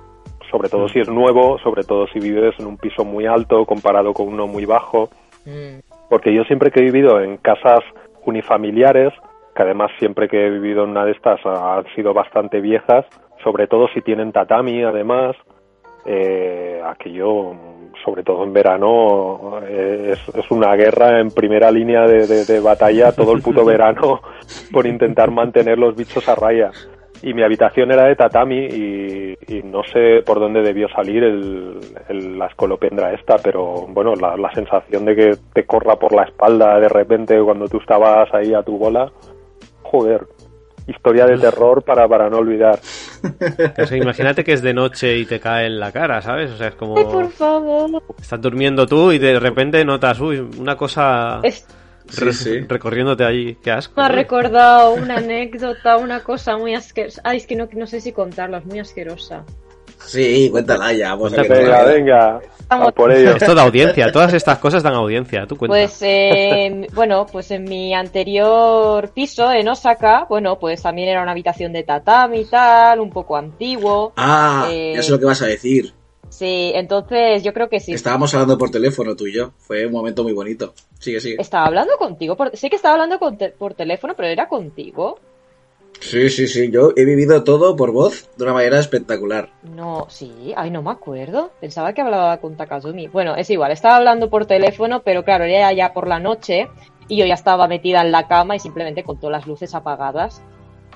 [0.50, 4.14] sobre todo si es nuevo, sobre todo si vives en un piso muy alto comparado
[4.14, 5.10] con uno muy bajo.
[5.46, 7.80] Mm, porque yo siempre que he vivido en casas
[8.26, 9.14] unifamiliares,
[9.56, 13.06] que además siempre que he vivido en una de estas han sido bastante viejas,
[13.44, 15.36] sobre todo si tienen tatami además,
[16.06, 17.54] eh, aquello,
[18.04, 23.42] sobre todo en verano, eh, es, una guerra en primera línea de, batalla todo el
[23.42, 24.22] puto verano
[24.72, 26.72] por intentar mantener los bichos a raya.
[27.24, 32.48] Y mi habitación era de tatami y, no sé por dónde debió salir el, la
[32.48, 36.88] escolopendra esta, pero bueno, la, la sensación de que te corra por la espalda de
[36.88, 39.12] repente cuando tú estabas ahí a tu bola,
[39.84, 40.22] joder,
[40.92, 42.80] historia de terror para, para no olvidar.
[43.92, 46.52] imagínate que es de noche y te cae en la cara, ¿sabes?
[46.52, 46.98] O sea, es como...
[46.98, 48.04] Ay, por favor.
[48.20, 51.42] Estás durmiendo tú y de repente notas, uy, una cosa...
[52.10, 53.94] Sí, recorriéndote allí, qué asco.
[53.96, 57.22] Me ha recordado una anécdota, una cosa muy asquerosa.
[57.24, 59.46] Ay, es que no, no sé si contarla, es muy asquerosa.
[60.06, 61.12] Sí, cuéntala ya.
[61.12, 62.42] Vamos a venga, venga.
[62.96, 63.32] Por ello.
[63.36, 65.46] Esto da audiencia, todas estas cosas dan audiencia.
[65.48, 65.74] Tú cuenta.
[65.74, 71.32] Pues, eh, bueno, pues en mi anterior piso en Osaka, bueno, pues también era una
[71.32, 74.14] habitación de tatami y tal, un poco antiguo.
[74.18, 75.94] Ah, eh, ya sé lo que vas a decir.
[76.30, 77.92] Sí, entonces yo creo que sí.
[77.92, 79.52] Estábamos hablando por teléfono tú y yo.
[79.58, 80.74] Fue un momento muy bonito.
[80.98, 81.36] Sigue, sigue.
[81.40, 82.38] Estaba hablando contigo.
[82.38, 82.56] Por...
[82.56, 85.20] Sé que estaba hablando por teléfono, pero era contigo.
[86.02, 89.50] Sí, sí, sí, yo he vivido todo por voz de una manera espectacular.
[89.64, 91.52] No, sí, ay, no me acuerdo.
[91.62, 93.08] Pensaba que hablaba con Takazumi.
[93.08, 96.68] Bueno, es igual, estaba hablando por teléfono, pero claro, era ya por la noche
[97.08, 100.42] y yo ya estaba metida en la cama y simplemente con todas las luces apagadas.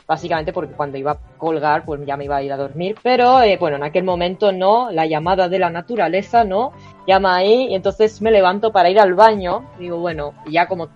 [0.08, 2.96] Básicamente porque cuando iba a colgar, pues ya me iba a ir a dormir.
[3.04, 6.74] Pero eh, bueno, en aquel momento no, la llamada de la naturaleza no,
[7.08, 9.70] llama ahí y entonces me levanto para ir al baño.
[9.78, 10.90] Digo, bueno, ya como,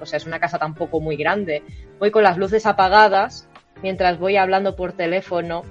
[0.00, 1.62] o sea, es una casa tampoco muy grande.
[1.98, 3.48] Voy con las luces apagadas
[3.82, 5.62] mientras voy hablando por teléfono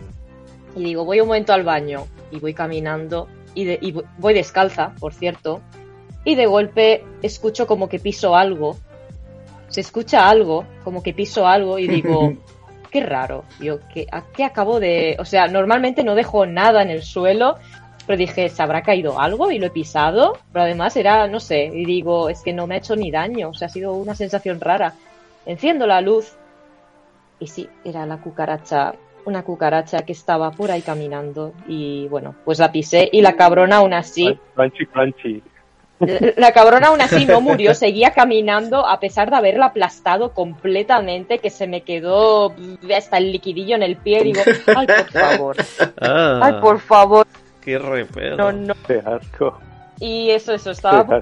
[0.75, 5.61] y digo, voy un momento al baño y voy caminando y, voy descalza, por cierto,
[6.25, 8.77] y de golpe escucho como que piso algo.
[9.67, 12.33] Se escucha algo, como que piso algo y digo,
[12.91, 13.43] qué raro.
[13.59, 15.17] Yo, ¿qué, ¿qué acabo de...?
[15.19, 17.57] O sea, normalmente no dejo nada en el suelo,
[18.05, 19.51] pero dije, ¿se habrá caído algo?
[19.51, 22.75] Y lo he pisado, pero además era, no sé, y digo, es que no me
[22.75, 24.93] ha hecho ni daño, o sea, ha sido una sensación rara.
[25.45, 26.35] Enciendo la luz
[27.43, 28.93] y sí, era la cucaracha,
[29.25, 33.77] una cucaracha que estaba por ahí caminando y bueno, pues la pisé y la cabrona
[33.77, 34.39] aún así...
[34.55, 35.43] Crunchy, crunchy.
[36.37, 41.49] La cabrona aún así no murió, seguía caminando a pesar de haberla aplastado completamente, que
[41.49, 42.53] se me quedó
[42.95, 44.21] hasta el liquidillo en el pie.
[44.21, 44.41] Y digo,
[44.75, 45.55] ay, por favor.
[46.01, 46.39] Ah.
[46.43, 47.27] ay, por favor.
[47.61, 48.37] Qué repedo.
[48.37, 48.73] No, no.
[48.87, 49.59] Qué asco.
[49.99, 51.21] Y eso, eso, estaba...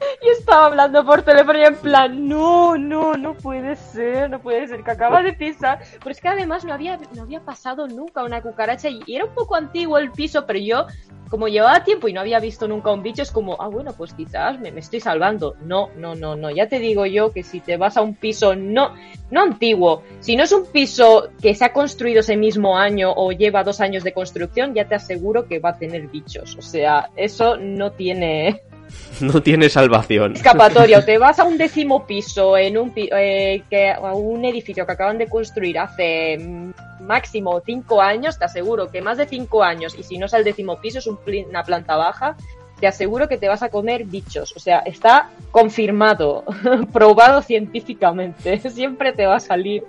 [0.22, 4.66] Y estaba hablando por teléfono y en plan, no, no, no puede ser, no puede
[4.68, 5.80] ser, que acaba de pisar.
[5.98, 9.34] Pero es que además no había, no había pasado nunca una cucaracha y era un
[9.34, 10.86] poco antiguo el piso, pero yo,
[11.30, 14.12] como llevaba tiempo y no había visto nunca un bicho, es como, ah, bueno, pues
[14.12, 15.54] quizás me, me estoy salvando.
[15.62, 18.54] No, no, no, no, ya te digo yo que si te vas a un piso
[18.54, 18.94] no,
[19.30, 23.32] no antiguo, si no es un piso que se ha construido ese mismo año o
[23.32, 26.56] lleva dos años de construcción, ya te aseguro que va a tener bichos.
[26.56, 28.60] O sea, eso no tiene
[29.20, 30.34] no tiene salvación.
[30.34, 34.86] Escapatoria, o te vas a un décimo piso en un eh, que, a un edificio
[34.86, 39.62] que acaban de construir hace mm, máximo cinco años, te aseguro que más de cinco
[39.62, 42.36] años, y si no es el décimo piso, es una planta baja,
[42.80, 44.56] te aseguro que te vas a comer bichos.
[44.56, 46.44] O sea, está confirmado,
[46.92, 48.58] probado científicamente.
[48.70, 49.84] Siempre te va a salir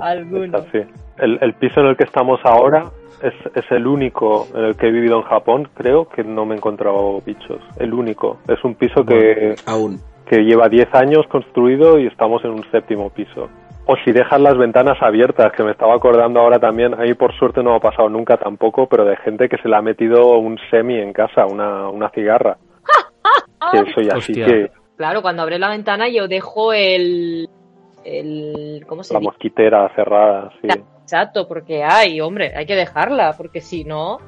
[0.00, 0.64] alguno.
[1.18, 4.88] El, el piso en el que estamos ahora es, es, el único en el que
[4.88, 7.60] he vivido en Japón, creo que no me he encontrado bichos.
[7.78, 8.38] El único.
[8.48, 10.00] Es un piso que, aún.
[10.26, 13.48] que lleva 10 años construido y estamos en un séptimo piso.
[13.88, 17.62] O si dejas las ventanas abiertas, que me estaba acordando ahora también, ahí por suerte
[17.62, 20.98] no ha pasado nunca tampoco, pero de gente que se le ha metido un semi
[20.98, 22.58] en casa, una, una cigarra.
[23.72, 24.70] que eso ya sí que...
[24.96, 27.48] Claro, cuando abre la ventana yo dejo el...
[28.04, 30.68] el ¿Cómo se La mosquitera cerrada, sí.
[31.02, 34.18] Exacto, porque hay, hombre, hay que dejarla, porque si no,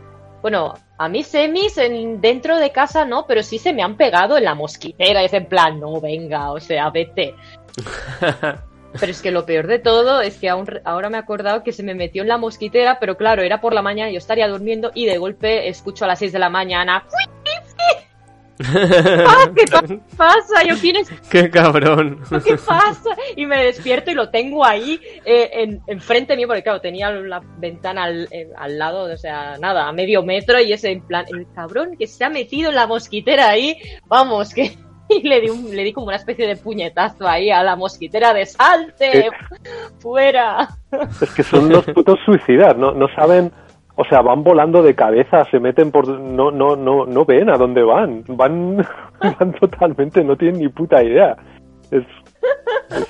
[0.41, 4.39] bueno, a mí semis en, dentro de casa no, pero sí se me han pegado
[4.39, 7.35] en la mosquitera, es en plan, no, venga, o sea, vete.
[8.99, 11.83] Pero es que lo peor de todo es que ahora me he acordado que se
[11.83, 15.07] me metió en la mosquitera, pero claro, era por la mañana, yo estaría durmiendo y
[15.07, 17.05] de golpe escucho a las 6 de la mañana.
[18.61, 19.65] Ah, ¿Qué
[20.17, 20.65] pasa?
[20.67, 21.09] Yo, ¿quién es?
[21.31, 22.21] ¡Qué cabrón!
[22.45, 23.11] ¿Qué pasa?
[23.37, 27.41] Y me despierto y lo tengo ahí eh, en, enfrente mío, porque claro, tenía la
[27.59, 31.47] ventana al, al, lado, o sea, nada, a medio metro y ese en plan, el
[31.55, 34.77] cabrón que se ha metido en la mosquitera ahí, vamos, que...
[35.23, 38.35] Y le di, un, le di como una especie de puñetazo ahí a la mosquitera
[38.35, 39.31] de salte,
[39.99, 40.69] fuera.
[41.23, 43.51] Es que son los putos suicidas, no, no saben
[44.01, 46.07] o sea, van volando de cabeza, se meten por...
[46.07, 48.23] No, no, no, no ven a dónde van.
[48.29, 48.77] Van,
[49.21, 51.37] van totalmente, no tienen ni puta idea.
[51.91, 52.05] Es,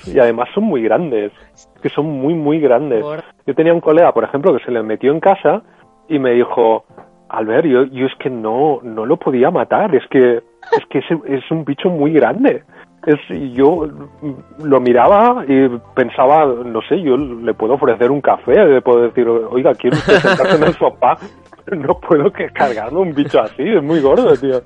[0.07, 1.31] Y además son muy grandes,
[1.83, 3.05] que son muy, muy grandes.
[3.45, 5.61] Yo tenía un colega, por ejemplo, que se le metió en casa
[6.07, 6.85] y me dijo,
[7.29, 10.41] Albert, yo, yo es que no, no lo podía matar, es que
[10.77, 12.63] es que es, es un bicho muy grande.
[13.05, 13.17] Es,
[13.53, 13.87] yo
[14.63, 19.27] lo miraba y pensaba, no sé, yo le puedo ofrecer un café, le puedo decir,
[19.27, 21.17] oiga, quiero usted sentarse en el sofá,
[21.71, 24.61] no puedo que cargarme un bicho así, es muy gordo, tío.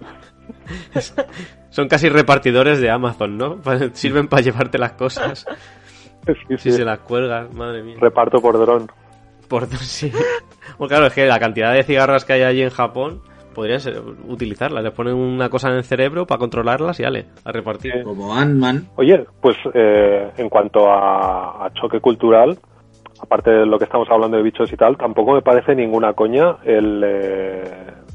[1.69, 3.58] Son casi repartidores de Amazon, ¿no?
[3.93, 5.45] Sirven para llevarte las cosas.
[6.25, 7.97] Sí, Si se las cuelgas, madre mía.
[7.99, 8.88] reparto por dron.
[9.47, 10.12] Por sí.
[10.77, 13.21] Bueno, claro, es que la cantidad de cigarras que hay allí en Japón
[13.53, 14.83] podrían ser, utilizarlas.
[14.83, 18.03] Les ponen una cosa en el cerebro para controlarlas y ale, a repartir.
[18.03, 18.87] Como Ant-Man.
[18.95, 22.57] Oye, pues eh, en cuanto a, a choque cultural,
[23.21, 26.57] aparte de lo que estamos hablando de bichos y tal, tampoco me parece ninguna coña
[26.63, 27.63] el, eh,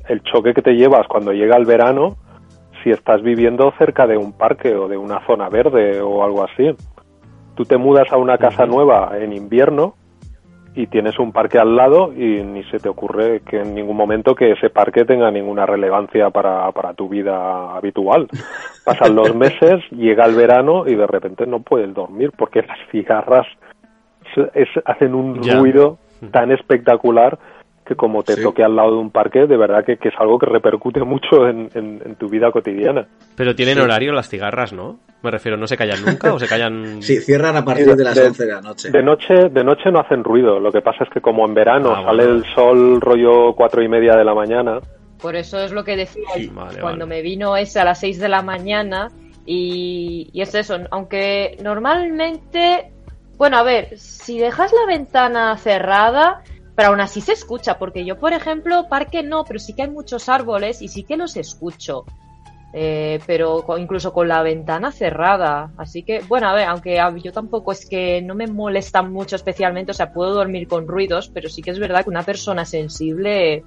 [0.08, 2.16] el choque que te llevas cuando llega el verano
[2.82, 6.70] si estás viviendo cerca de un parque o de una zona verde o algo así.
[7.54, 9.94] Tú te mudas a una casa nueva en invierno
[10.80, 14.36] y tienes un parque al lado y ni se te ocurre que en ningún momento
[14.36, 18.28] que ese parque tenga ninguna relevancia para, para tu vida habitual.
[18.84, 23.46] Pasan los meses, llega el verano y de repente no puedes dormir porque las cigarras
[24.54, 25.58] es- hacen un Ya.
[25.58, 25.98] ruido
[26.30, 27.38] tan espectacular
[27.88, 28.42] que como te Sí.
[28.42, 31.48] toque al lado de un parque, de verdad que, que es algo que repercute mucho
[31.48, 33.08] en, en- en tu vida cotidiana.
[33.34, 33.80] Pero tienen Sí.
[33.80, 35.00] horario las cigarras, ¿no?
[35.22, 37.02] Me refiero, ¿no se callan nunca o se callan...?
[37.02, 38.90] Sí, cierran a partir de las de- 11 de la noche.
[38.90, 41.92] De noche, de noche no hacen ruido, lo que pasa es que como en verano
[41.96, 42.38] Ah, sale bueno.
[42.38, 44.78] el sol rollo cuatro y media de la mañana,
[45.20, 46.22] Por eso es lo que decía
[46.52, 47.16] Vale, cuando vale.
[47.16, 49.08] me vino ese a las 6 de la mañana
[49.46, 52.92] y, y es eso, aunque normalmente,
[53.36, 56.42] bueno, a ver, si dejas la ventana cerrada,
[56.78, 59.90] pero aún así se escucha, porque yo, por ejemplo, parque no, pero sí que hay
[59.90, 62.04] muchos árboles y sí que los escucho.
[62.72, 65.72] Eh, pero incluso con la ventana cerrada.
[65.76, 69.90] Así que, bueno, a ver, aunque yo tampoco es que no me molesta mucho especialmente,
[69.90, 73.64] o sea, puedo dormir con ruidos, pero sí que es verdad que una persona sensible,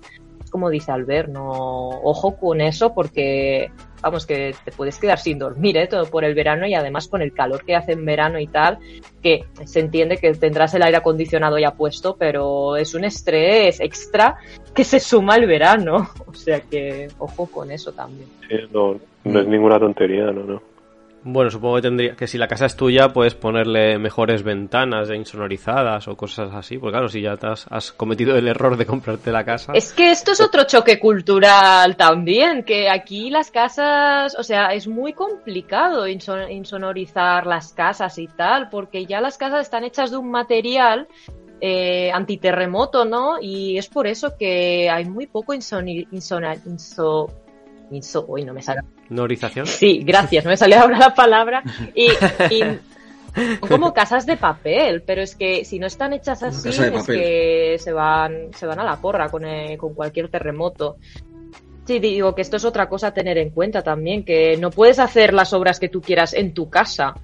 [0.49, 5.77] como dice Albert, no, ojo con eso porque, vamos, que te puedes quedar sin dormir,
[5.77, 5.87] ¿eh?
[5.87, 8.79] Todo por el verano y además con el calor que hace en verano y tal,
[9.21, 14.37] que se entiende que tendrás el aire acondicionado ya puesto, pero es un estrés extra
[14.73, 16.09] que se suma al verano.
[16.31, 18.27] O sea que, ojo con eso también.
[18.47, 20.61] sí, no, no es ninguna tontería, no, no.
[21.23, 26.07] Bueno, supongo que tendría que si la casa es tuya, puedes ponerle mejores ventanas insonorizadas
[26.07, 26.79] o cosas así.
[26.79, 27.37] Porque claro, si ya
[27.69, 29.73] has, cometido el error de comprarte la casa.
[29.75, 34.87] Es que esto es otro choque cultural también, que aquí las casas, o sea, es
[34.87, 40.17] muy complicado inso- insonorizar las casas y tal, porque ya las casas están hechas de
[40.17, 41.07] un material
[41.63, 43.35] eh, antiterremoto, ¿no?
[43.39, 47.27] Y es por eso que hay muy poco insoni- insona- inso,
[47.91, 48.81] inso, uy, no me sale.
[49.65, 51.63] Sí, gracias, no me sale ahora la palabra.
[51.93, 52.07] Y,
[53.59, 57.19] como casas de papel, pero es que si no están hechas así, es papel.
[57.19, 60.97] que se van, se van a la porra con, eh, con cualquier terremoto.
[61.85, 64.99] Sí, digo que esto es otra cosa a tener en cuenta también, que no puedes
[64.99, 67.15] hacer las obras que tú quieras en tu casa.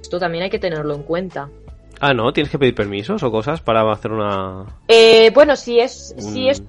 [0.00, 1.50] Esto también hay que tenerlo en cuenta.
[2.00, 4.64] Ah, no, tienes que pedir permisos o cosas para hacer una.
[4.86, 6.62] Eh, bueno, si es, si es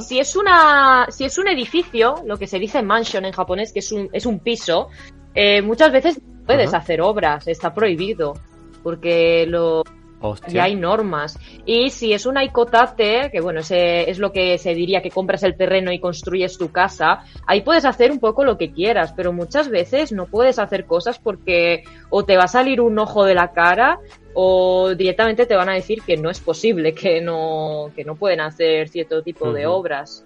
[0.00, 3.80] Si, es una, si es un edificio, lo que se dice mansion en japonés, que
[3.80, 4.88] es un, es un piso,
[5.34, 6.78] eh, muchas veces puedes Ajá.
[6.78, 8.34] hacer obras, está prohibido,
[8.82, 9.82] porque lo,
[10.20, 10.52] Hostia.
[10.52, 11.38] ya hay normas.
[11.66, 15.42] Y si es una ikotate, que bueno, ese es lo que se diría que compras
[15.42, 19.32] el terreno y construyes tu casa, ahí puedes hacer un poco lo que quieras, pero
[19.32, 23.34] muchas veces no puedes hacer cosas porque o te va a salir un ojo de
[23.34, 23.98] la cara
[24.40, 28.40] o directamente te van a decir que no es posible, que no, que no pueden
[28.40, 30.24] hacer cierto tipo de obras.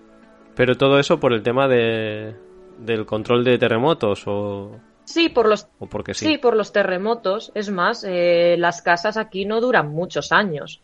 [0.55, 2.35] Pero todo eso por el tema de
[2.77, 4.73] del control de terremotos o,
[5.05, 6.37] Sí, por los o porque Sí, sí.
[6.39, 7.53] por los terremotos.
[7.55, 10.83] Es más, eh, las casas aquí no duran muchos años.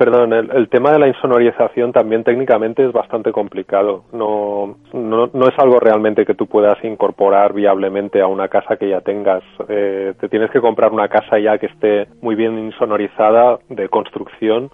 [0.00, 4.04] Perdón, el, el tema de la insonorización también técnicamente es bastante complicado.
[4.14, 8.88] No, no, no es algo realmente que tú puedas incorporar viablemente a una casa que
[8.88, 9.42] ya tengas.
[9.68, 14.70] Eh, te tienes que comprar una casa ya que esté muy bien insonorizada de construcción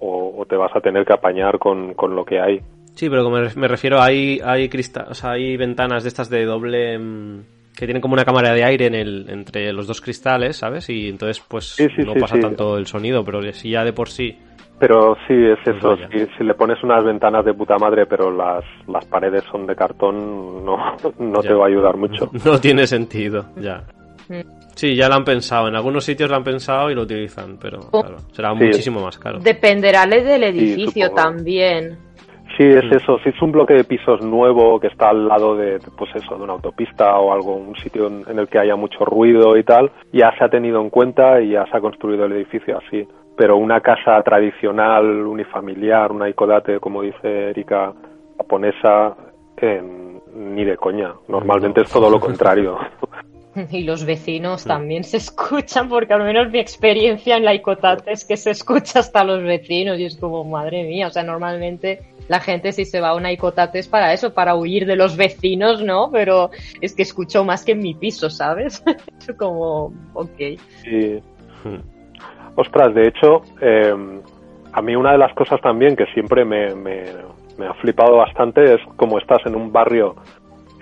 [0.00, 2.60] o, o te vas a tener que apañar con, con lo que hay.
[2.94, 6.08] Sí, pero como me ref- me refiero, hay, hay, crista- o sea, hay ventanas de
[6.10, 6.98] estas de doble.
[7.76, 10.88] Que tienen como una cámara de aire en el, entre los dos cristales, ¿sabes?
[10.90, 12.40] Y entonces, pues Sí, sí, no sí, pasa sí.
[12.40, 14.36] tanto el sonido, pero si ya de por sí.
[14.78, 15.96] Pero sí, es Pues eso.
[16.10, 19.76] Si, si le pones unas ventanas de puta madre, pero las, las paredes son de
[19.76, 20.76] cartón, no,
[21.18, 21.48] no Ya.
[21.50, 22.30] te va a ayudar mucho.
[22.44, 23.84] No tiene sentido, ya.
[24.28, 24.40] Mm.
[24.74, 25.68] Sí, ya lo han pensado.
[25.68, 28.00] En algunos sitios lo han pensado y lo utilizan, pero Oh.
[28.02, 28.64] claro, será Sí.
[28.64, 29.38] muchísimo más caro.
[29.38, 31.98] Dependerá del edificio también.
[32.56, 33.18] Sí, es eso.
[33.20, 36.42] Si es un bloque de pisos nuevo que está al lado de, pues eso, de
[36.42, 40.36] una autopista o algo, un sitio en, el que haya mucho ruido y tal, ya
[40.36, 43.06] se ha tenido en cuenta y ya se ha construido el edificio así.
[43.36, 47.92] Pero una casa tradicional, unifamiliar, una ikodate, como dice Erika,
[48.36, 49.16] japonesa,
[50.34, 51.12] ni de coña.
[51.28, 52.78] Normalmente es todo lo contrario.
[53.70, 58.24] Y los vecinos también se escuchan, porque al menos mi experiencia en la Icotate es
[58.24, 62.40] que se escucha hasta los vecinos y es como, madre mía, o sea, normalmente la
[62.40, 65.82] gente si se va a una Icotate es para eso, para huir de los vecinos,
[65.82, 66.10] ¿no?
[66.10, 66.50] Pero
[66.80, 68.82] es que escucho más que en mi piso, ¿sabes?
[69.18, 70.38] es como, ok.
[70.82, 71.20] Sí.
[72.54, 73.94] Ostras, de hecho, eh,
[74.72, 77.04] a mí una de las cosas también que siempre me, me,
[77.66, 80.16] ha flipado bastante es como estás en un barrio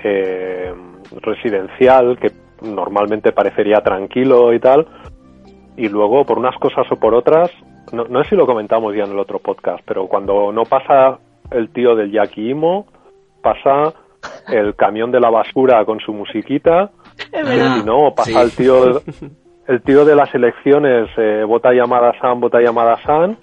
[0.03, 0.73] eh,
[1.21, 2.31] residencial que
[2.63, 4.87] normalmente parecería tranquilo y tal,
[5.77, 7.51] y luego por unas cosas o por otras,
[7.93, 11.19] no, no sé si lo comentamos ya en el otro podcast, pero cuando no pasa
[11.51, 12.87] el tío del Imo,
[13.43, 13.93] pasa
[14.49, 16.91] el camión de la basura con su musiquita,
[17.33, 19.03] y no, pasa el tío
[19.71, 23.39] el tío de las elecciones, eh, vota llamada San, vota llamada San,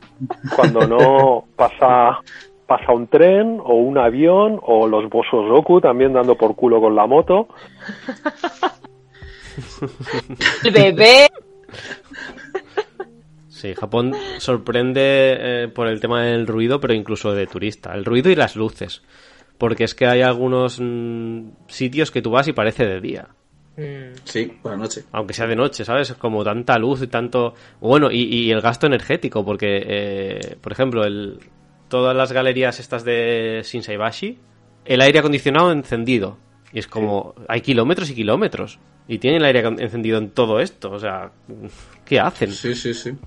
[0.58, 2.20] cuando no pasa
[2.68, 6.96] pasa un tren o un avión o los bosos Roku también dando por culo con
[6.96, 7.48] la moto.
[10.64, 11.28] El bebé.
[13.58, 17.94] Sí, Japón sorprende eh, por el tema del ruido, pero incluso de turista.
[17.96, 19.02] El ruido y las luces.
[19.58, 23.30] Porque es que hay algunos mm, sitios que tú vas y parece de día.
[23.76, 24.14] Mm.
[24.24, 25.06] Sí, por la noche.
[25.12, 26.14] Aunque sea de noche, ¿sabes?
[26.14, 27.56] Como tanta luz y tanto...
[27.82, 31.40] Bueno, y, el gasto energético, porque, eh, por ejemplo, el,
[31.88, 34.38] todas las galerías estas de Shinsaibashi,
[34.86, 36.38] el aire acondicionado encendido.
[36.78, 38.78] Y es como, hay kilómetros y kilómetros.
[39.08, 40.92] Y tienen el aire encendido en todo esto.
[40.92, 41.32] O sea,
[42.06, 42.52] ¿qué hacen?
[42.52, 43.18] Sí, sí, sí.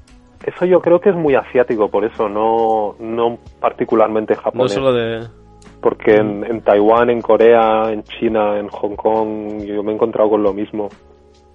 [0.46, 4.76] Eso yo creo que es muy asiático, por eso, no, no particularmente japonés.
[4.76, 5.26] No solo de...
[5.82, 10.30] Porque en, en Taiwán, en Corea, en China, en Hong Kong, yo me he encontrado
[10.30, 10.88] con lo mismo.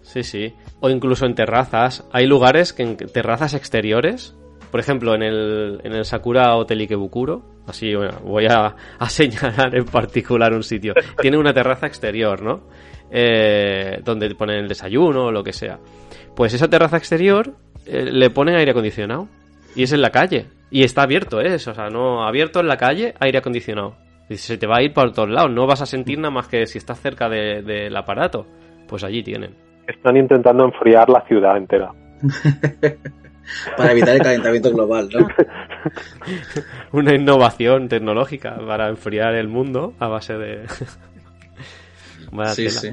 [0.02, 0.54] Sí, sí.
[0.82, 2.06] O incluso en terrazas.
[2.12, 4.36] Hay lugares que en terrazas exteriores
[4.72, 8.76] por ejemplo, en el, en el Sakura Hotel Ikebukuro, así bueno, voy a,
[9.08, 12.62] señalar en particular un sitio, tiene una terraza exterior, ¿no?
[13.12, 15.80] Eh, donde ponen el desayuno o lo que sea.
[16.36, 17.54] Pues esa terraza exterior
[17.86, 19.28] eh, le ponen aire acondicionado
[19.76, 21.54] y es en la calle y está abierto, ¿eh?
[21.54, 23.96] O sea, no abierto en la calle, aire acondicionado.
[24.28, 26.48] Y se te va a ir por todos lados, no vas a sentir nada más
[26.48, 28.48] que si estás cerca del aparato.
[28.88, 29.56] Pues allí tienen.
[29.88, 31.92] Están intentando enfriar la ciudad entera.
[33.78, 35.28] para evitar el calentamiento global, ¿no?
[36.92, 40.66] Una innovación tecnológica para enfriar el mundo a base de...
[42.54, 42.90] sí, sí.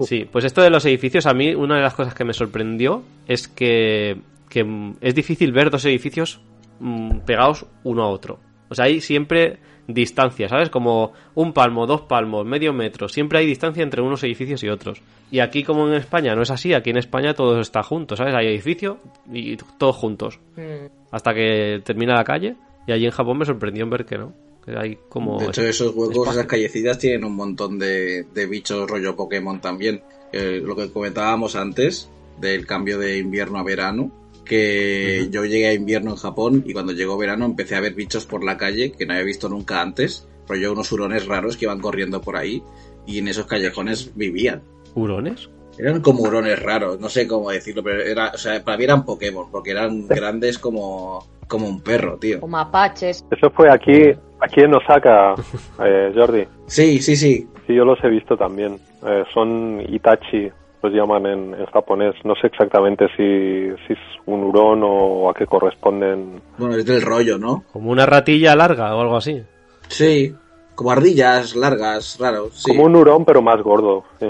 [0.00, 3.04] Sí, pues esto de los edificios, a mí una de las cosas que me sorprendió
[3.28, 4.16] es que,
[4.48, 6.40] que es difícil ver dos edificios
[6.80, 8.40] mm, pegados uno a otro.
[8.68, 10.70] O sea, hay siempre distancia, ¿sabes?
[10.70, 13.08] Como un palmo, dos palmos, medio metro.
[13.08, 15.02] Siempre hay distancia entre unos edificios y otros.
[15.30, 16.74] Y aquí, como en España, no es así.
[16.74, 18.34] Aquí en España todo está junto, ¿sabes?
[18.34, 18.98] Hay edificio
[19.32, 20.38] y todos juntos.
[20.56, 20.86] Mm.
[21.10, 22.56] Hasta que termina la calle.
[22.86, 24.32] Y allí en Japón me sorprendió en ver que no.
[24.64, 25.38] Que hay como.
[25.38, 30.02] De hecho, esos huecos, esas callecidas tienen un montón de, bichos rollo Pokémon también.
[30.32, 32.08] lo que comentábamos antes
[32.40, 36.92] del cambio de invierno a verano que yo llegué a invierno en Japón y cuando
[36.92, 40.28] llegó verano empecé a ver bichos por la calle que no había visto nunca antes,
[40.60, 42.62] yo unos hurones raros que iban corriendo por ahí
[43.06, 44.62] y en esos callejones vivían.
[44.94, 45.50] ¿Hurones?
[45.78, 49.04] Eran como hurones raros, no sé cómo decirlo, pero era, o sea, para mí eran
[49.04, 52.40] Pokémon, porque eran grandes como, como un perro, tío.
[52.40, 53.24] Como mapaches.
[53.30, 55.34] Eso fue aquí, aquí en Osaka,
[55.84, 56.46] eh, Jordi.
[56.66, 57.48] Sí, sí, sí.
[57.66, 58.78] Sí, yo los he visto también.
[59.06, 60.50] Eh, son Itachi,
[60.84, 62.14] los llaman en, japonés.
[62.24, 66.40] No sé exactamente si, si, es un hurón o a qué corresponden.
[66.58, 67.64] Bueno, es del rollo, ¿no?
[67.72, 69.42] Como una ratilla larga o algo así.
[69.88, 70.34] Sí,
[70.74, 72.50] como ardillas largas, raro.
[72.62, 74.26] Como un hurón, pero más gordo, sí.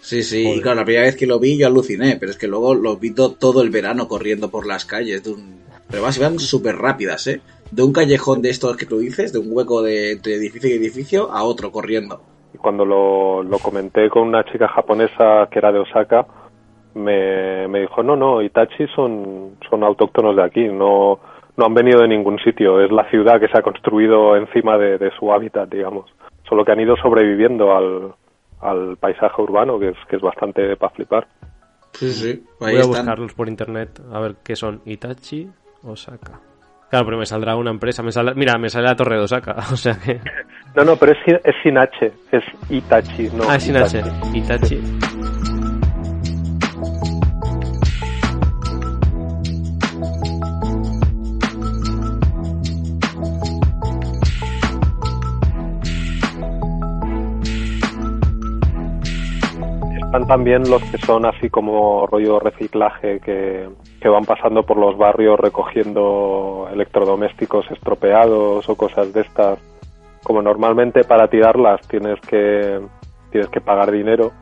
[0.00, 2.46] Sí, sí, y claro, la primera vez que lo vi yo aluciné, pero es que
[2.46, 5.58] luego lo vi todo el verano corriendo por las calles de un...
[5.90, 7.40] Pero más, iban súper rápidas, ¿eh?
[7.72, 10.74] De un callejón de estos que tú dices, de un hueco de, de edificio y
[10.74, 12.22] edificio, a otro corriendo
[12.58, 16.26] cuando lo, lo comenté con una chica japonesa que era de Osaka,
[16.94, 21.20] me, me dijo, no, no, Itachi son, son autóctonos de aquí, no,
[21.56, 25.10] no han venido de ningún sitio, es la ciudad que se ha construido encima de,
[25.18, 26.10] su hábitat, digamos.
[26.48, 28.14] Solo que han ido sobreviviendo al,
[28.60, 31.26] al paisaje urbano, que es, que es bastante para flipar.
[31.92, 32.44] Sí, sí.
[32.60, 35.50] Voy a buscarlos por internet a ver qué son Itachi,
[35.82, 36.40] Osaka.
[36.90, 38.02] Claro, pero me saldrá una empresa.
[38.02, 39.56] Me mira, me sale la Torre de Osaka.
[39.72, 40.20] O sea que.
[40.74, 42.12] No, no, pero es, es sin H.
[42.32, 43.44] Es Itachi, no.
[43.48, 44.02] Ah, es sin H.
[44.34, 44.80] Itachi.
[60.08, 63.68] Están también los que son así como rollo reciclaje, que,
[64.00, 69.58] que van pasando por los barrios recogiendo electrodomésticos estropeados o cosas de estas.
[70.22, 72.80] Como normalmente para tirarlas tienes que,
[73.30, 74.32] tienes que pagar dinero,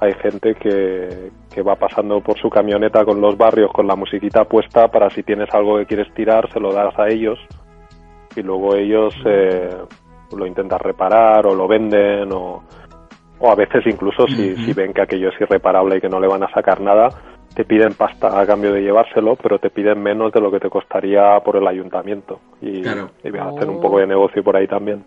[0.00, 4.44] hay gente que, que va pasando por su camioneta con los barrios con la musiquita
[4.44, 7.38] puesta para si tienes algo que quieres tirar, se lo das a ellos
[8.34, 9.76] y luego ellos eh,
[10.34, 12.62] lo intentan reparar o lo venden o,
[13.38, 16.42] o a veces incluso si, ven que aquello es irreparable y que no le van
[16.42, 17.08] a sacar nada,
[17.54, 20.68] te piden pasta a cambio de llevárselo, pero te piden menos de lo que te
[20.70, 23.10] costaría por el ayuntamiento y, Claro.
[23.24, 23.80] y a hacer un Oh.
[23.80, 25.04] poco de negocio por ahí también.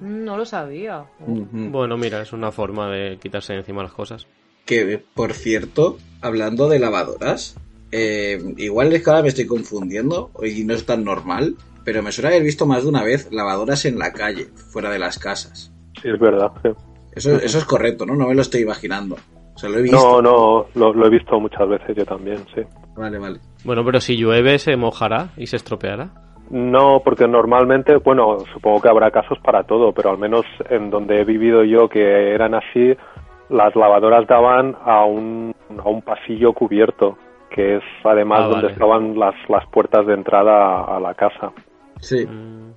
[0.00, 1.04] No lo sabía.
[1.18, 4.26] Bueno, mira, es una forma de quitarse de encima las cosas.
[4.64, 7.56] Que, por cierto, hablando de lavadoras,
[7.90, 12.12] eh, igual es que ahora me estoy confundiendo y no es tan normal, pero me
[12.12, 15.72] suele haber visto más de una vez lavadoras en la calle, fuera de las casas.
[16.00, 16.52] Sí, es verdad.
[16.62, 16.68] sí.
[17.14, 18.14] Eso, eso es correcto, ¿no?
[18.14, 19.16] No me lo estoy imaginando.
[19.54, 19.96] O sea, lo he visto.
[19.98, 22.62] No, no, lo, lo he visto muchas veces yo también, sí.
[22.96, 23.38] Vale, vale.
[23.64, 26.10] Bueno, pero si llueve se mojará y se estropeará.
[26.50, 31.20] No, porque normalmente, bueno, supongo que habrá casos para todo, pero al menos en donde
[31.20, 32.94] he vivido yo que eran así,
[33.48, 37.16] las lavadoras daban a un, a un pasillo cubierto,
[37.50, 38.72] que es además Ah, donde vale.
[38.72, 41.52] estaban las, las puertas de entrada a, a la casa.
[42.00, 42.26] Sí.
[42.26, 42.72] Mm,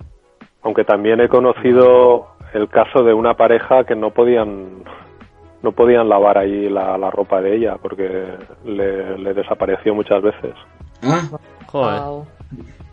[0.62, 4.84] Aunque también he conocido el caso de una pareja que no podían
[5.62, 8.24] no podían lavar ahí la, la ropa de ella porque
[8.64, 10.52] le, le desapareció muchas veces.
[11.02, 11.22] Ah,
[11.66, 12.26] Joder.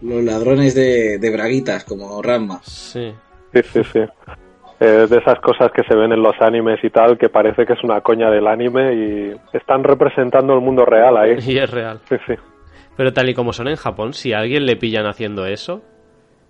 [0.02, 2.60] Los ladrones de, de braguitas, como Ranma.
[2.64, 3.14] Sí.
[3.54, 4.00] Sí, sí, sí.
[4.80, 7.74] Eh, de esas cosas que se ven en los animes y tal, que parece que
[7.74, 11.38] es una coña del anime y están representando el mundo real ahí.
[11.48, 12.00] Y es real.
[12.10, 12.34] Sí, sí.
[12.98, 15.82] Pero tal y como son en Japón, si a alguien le pillan haciendo eso,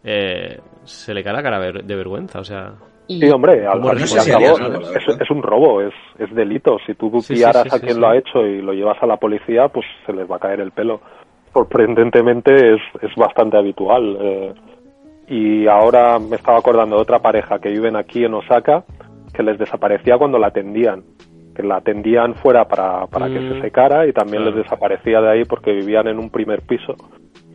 [0.04, 2.40] eh, se le cae la cara de vergüenza.
[2.40, 2.74] O sea,
[3.08, 4.80] Y Sí, hombre, al, ¿Cómo al no cabo,
[5.20, 6.78] es, un robo, es, es delito.
[6.86, 8.00] Si tú Sí, sí, pillaras sí, a quien sí.
[8.00, 10.62] lo ha hecho y lo llevas a la policía, pues se les va a caer
[10.62, 11.02] el pelo.
[11.54, 14.18] Sorprendentemente es, es bastante habitual.
[14.20, 14.54] eh,
[15.28, 18.84] y ahora me estaba acordando de otra pareja que viven aquí en Osaka,
[19.34, 21.04] que les desaparecía cuando la atendían.
[21.56, 24.58] Que la atendían fuera para, para que Mm, se secara y también claro.
[24.58, 26.96] les desaparecía de ahí porque vivían en un primer piso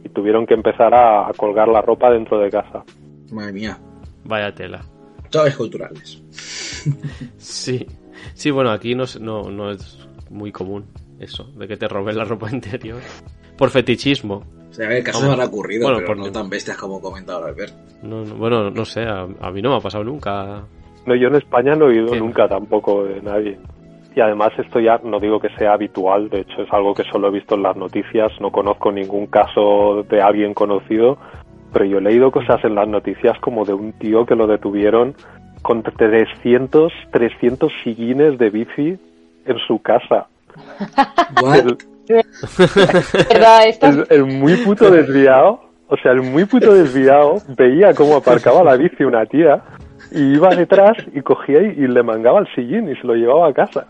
[0.04, 2.84] y tuvieron que empezar a, a colgar la ropa dentro de casa.
[3.32, 3.76] Madre mía.
[4.24, 4.80] vaya tela.
[5.30, 6.22] Choques culturales.
[7.36, 7.86] Sí.
[8.34, 10.84] Sí, bueno, aquí no, es- no, no es muy común
[11.20, 13.00] eso, de que te roben la ropa interior.
[13.56, 14.44] Por fetichismo.
[14.70, 17.72] O sea, casos Hombre, han ocurrido, bueno, pero por- no tan bestias como comentaba Albert.
[18.02, 20.62] No, no- bueno, no sé, a, a mí no me ha pasado nunca.
[21.06, 23.58] No, yo en España no he oído nunca tampoco de nadie.
[24.14, 27.28] Y además esto ya no digo que sea habitual, de hecho es algo que solo
[27.28, 31.18] he visto en las noticias, no conozco ningún caso de alguien conocido,
[31.72, 35.14] pero yo he leído cosas en las noticias como de un tío que lo detuvieron
[35.62, 38.98] con 300, 300 sillines de bici
[39.44, 40.26] en su casa.
[44.08, 49.04] El muy puto desviado, o sea, el muy puto desviado veía cómo aparcaba la bici
[49.04, 49.62] una tía
[50.10, 53.48] y iba detrás y cogía y, y le mangaba el sillín y se lo llevaba
[53.48, 53.86] a casa.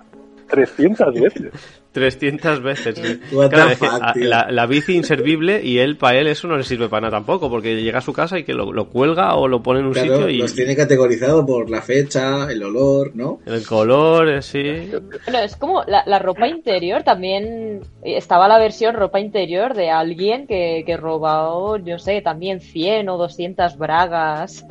[0.49, 1.53] 300 veces.
[1.93, 2.97] 300 veces.
[2.97, 3.21] sí.
[3.49, 6.63] Claro, es que fuck, la, la bici inservible y él, para él, eso no le
[6.63, 9.49] sirve para nada tampoco, porque llega a su casa y que lo, lo cuelga o
[9.49, 13.13] lo pone en un Claro, sitio y los tiene categorizado por la fecha, el olor,
[13.15, 13.41] ¿no?
[13.47, 14.91] el color, eh, sí.
[15.25, 17.81] Bueno, es como la, la ropa interior también.
[18.03, 23.17] Estaba la versión ropa interior de alguien que, que robó, yo sé, también 100 o
[23.19, 24.65] 200 bragas.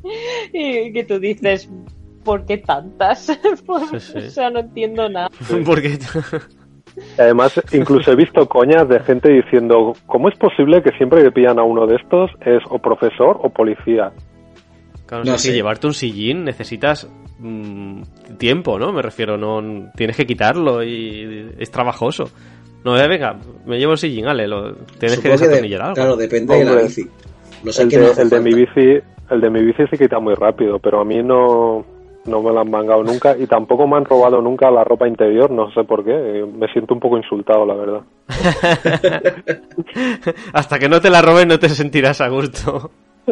[0.52, 1.68] y que tú dices,
[2.30, 3.26] ¿por qué tantas?
[3.90, 4.18] Sí, sí.
[4.18, 5.28] O sea, no entiendo nada.
[5.66, 5.98] Porque
[7.18, 11.58] además, incluso he visto coñas de gente diciendo, ¿cómo es posible que siempre que pillan
[11.58, 14.12] a uno de estos es o profesor o policía?
[15.06, 15.54] Claro, No es que sé.
[15.54, 17.08] llevarte un sillín necesitas
[17.40, 18.02] mm,
[18.38, 18.92] tiempo, ¿no?
[18.92, 22.30] Me refiero, no tienes que quitarlo y es trabajoso.
[22.84, 25.94] No, eh, venga, me llevo el sillín, ale, lo, tienes que de- desatornillar algo.
[25.94, 27.06] Claro, depende de la bici.
[27.64, 30.18] Lo sé El de, no el de mi bici, el de mi bici se quita
[30.18, 31.84] muy rápido, pero a mí no,
[32.26, 35.50] no me lo han mangado nunca y tampoco me han robado nunca la ropa interior,
[35.50, 36.12] no sé por qué.
[36.12, 38.00] eh, Me siento un poco insultado, la verdad.
[40.52, 42.90] Hasta que no te la robes no te sentirás a gusto.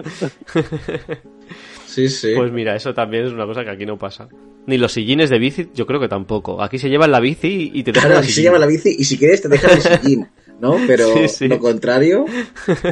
[1.86, 2.34] Sí, sí.
[2.36, 4.28] Pues mira, eso también es una cosa que aquí no pasa.
[4.66, 6.62] Ni los sillines de bici, yo creo que tampoco.
[6.62, 8.95] Aquí se llevan la bici y te dejan Claro, el aquí se llama la bici
[8.99, 10.28] y si quieres te dejan el sillín,
[10.61, 10.76] ¿no?
[10.86, 11.49] Pero Sí, sí.
[11.49, 12.26] lo contrario,
[12.66, 12.82] Es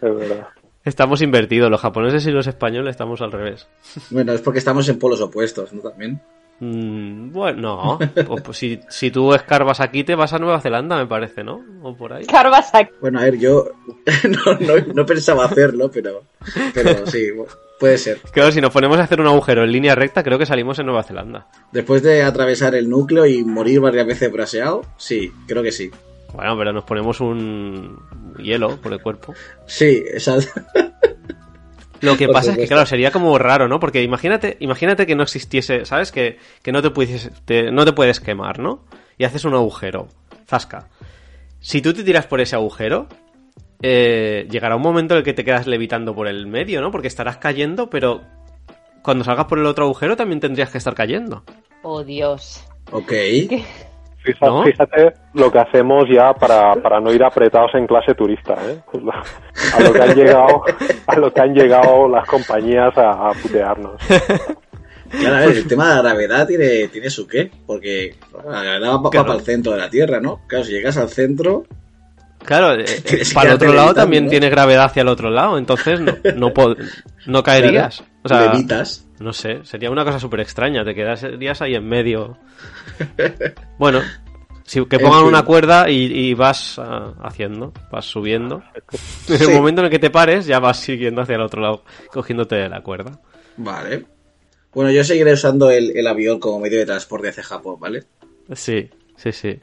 [0.00, 0.46] verdad.
[0.84, 3.66] Estamos invertidos, los japoneses y los españoles estamos al revés.
[4.10, 5.80] bueno, es porque estamos en polos opuestos, ¿no?
[5.80, 6.20] También.
[6.60, 7.98] Mm, bueno, no.
[8.26, 11.62] Pues, pues si, si tú escarbas aquí, te vas a Nueva Zelanda, me parece, ¿no?
[11.82, 12.26] O por ahí.
[12.26, 12.92] Carvas aquí.
[13.00, 13.66] Bueno, a ver, yo
[14.28, 16.24] no, no, no pensaba hacerlo, pero,
[16.74, 17.28] pero sí,
[17.80, 18.18] puede ser.
[18.32, 20.86] Claro, si nos ponemos a hacer un agujero en línea recta, creo que salimos en
[20.86, 21.48] Nueva Zelanda.
[21.72, 25.90] Después de atravesar el núcleo y morir varias veces braseado, sí, creo que sí.
[26.34, 27.98] Bueno, pero nos ponemos un
[28.38, 29.32] hielo por el cuerpo.
[29.66, 30.60] Sí, exacto.
[32.00, 33.78] Lo que pasa es que, claro, sería como raro, ¿no?
[33.80, 36.10] Porque imagínate, imagínate que no existiese, ¿sabes?
[36.12, 38.84] Que, que no te puedes, te- no te puedes quemar, ¿no?
[39.16, 40.08] Y haces un agujero,
[40.46, 40.88] zasca.
[41.60, 43.06] Si tú te tiras por ese agujero,
[43.80, 46.90] eh, llegará un momento en el que te quedas levitando por el medio, ¿no?
[46.90, 48.22] Porque estarás cayendo, pero
[49.02, 51.44] cuando salgas por el otro agujero también tendrías que estar cayendo.
[51.82, 52.64] Oh, Dios.
[52.90, 53.12] Ok.
[54.24, 54.62] Fíjate, ¿No?
[54.64, 58.78] fíjate lo que hacemos ya para, para no ir apretados en clase turista, ¿eh?
[58.90, 60.64] Pues lo- a lo que han llegado,
[61.06, 64.00] a lo que han llegado las compañías a, a putearnos.
[65.10, 68.16] Claro, a ver, el tema de la gravedad tiene, tiene su qué, porque
[68.50, 70.40] la gravedad va, para el centro de la Tierra, ¿no?
[70.48, 71.64] Claro, si llegas al centro,
[72.44, 72.84] Claro, eh,
[73.34, 74.30] para el otro lado también ¿no?
[74.30, 76.00] tiene gravedad hacia el otro lado, entonces
[76.36, 76.52] no,
[77.26, 77.98] no, caerías.
[77.98, 79.06] claro, O sea, levitas.
[79.20, 82.36] No sé, sería una cosa súper extraña, te quedarías ahí en medio.
[83.78, 84.00] Bueno,
[84.64, 85.28] si, que En pongan fin.
[85.28, 88.62] una cuerda y, y vas ah, haciendo, vas subiendo.
[89.28, 89.44] En Sí.
[89.44, 92.56] el momento en el que te pares, ya vas siguiendo hacia el otro lado, cogiéndote
[92.56, 93.20] de la cuerda.
[93.56, 94.04] Vale.
[94.72, 98.04] Bueno, yo seguiré usando el, el avión como medio de transporte hacia Japón, ¿vale?
[98.54, 99.58] Sí, sí, sí.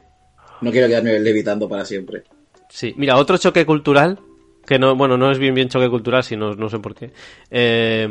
[0.62, 2.24] No quiero quedarme levitando para siempre.
[2.70, 4.20] Sí, mira, otro choque cultural,
[4.66, 7.12] que no, bueno, no es bien bien choque cultural, sino no sé por qué.
[7.50, 8.08] Eh.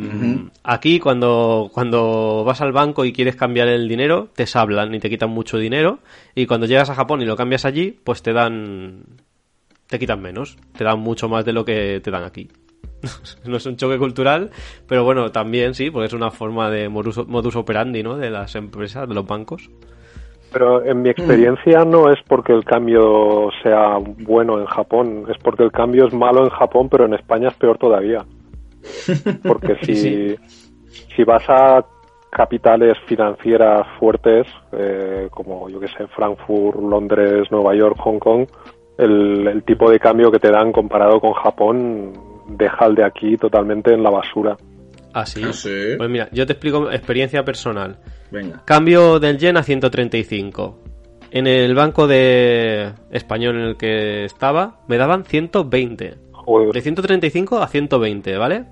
[0.64, 5.08] Aquí, cuando, cuando vas al banco y quieres cambiar el dinero, te sablan y te
[5.08, 6.00] quitan mucho dinero.
[6.34, 9.04] Y cuando llegas a Japón y lo cambias allí, pues te dan.
[9.86, 10.56] te quitan menos.
[10.76, 12.48] Te dan mucho más de lo que te dan aquí.
[13.44, 14.50] no es un choque cultural,
[14.86, 18.16] pero bueno, también sí, porque es una forma de modus, modus operandi, ¿no?
[18.16, 19.70] De las empresas, de los bancos.
[20.52, 25.62] Pero en mi experiencia no es porque el cambio sea bueno en Japón, es porque
[25.62, 28.24] el cambio es malo en Japón, pero en España es peor todavía.
[29.42, 30.36] Porque si, Sí,
[31.14, 31.84] si vas a
[32.30, 38.46] capitales financieras fuertes, eh, como yo que sé, Frankfurt, Londres, Nueva York, Hong Kong,
[38.98, 42.12] el, el tipo de cambio que te dan comparado con Japón
[42.48, 44.56] deja el de aquí totalmente en la basura.
[45.12, 45.42] Así.
[45.44, 45.94] Ah, sí.
[45.96, 47.98] Pues mira, yo te explico experiencia personal.
[48.30, 48.62] Venga.
[48.64, 50.78] Cambio del yen a 135.
[51.32, 56.14] En el banco de español en el que estaba me daban 120.
[56.32, 58.64] Joder, De 135 a 120, ¿vale?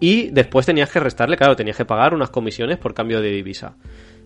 [0.00, 3.76] Y después tenías que restarle, claro, tenías que pagar unas comisiones por cambio de divisa.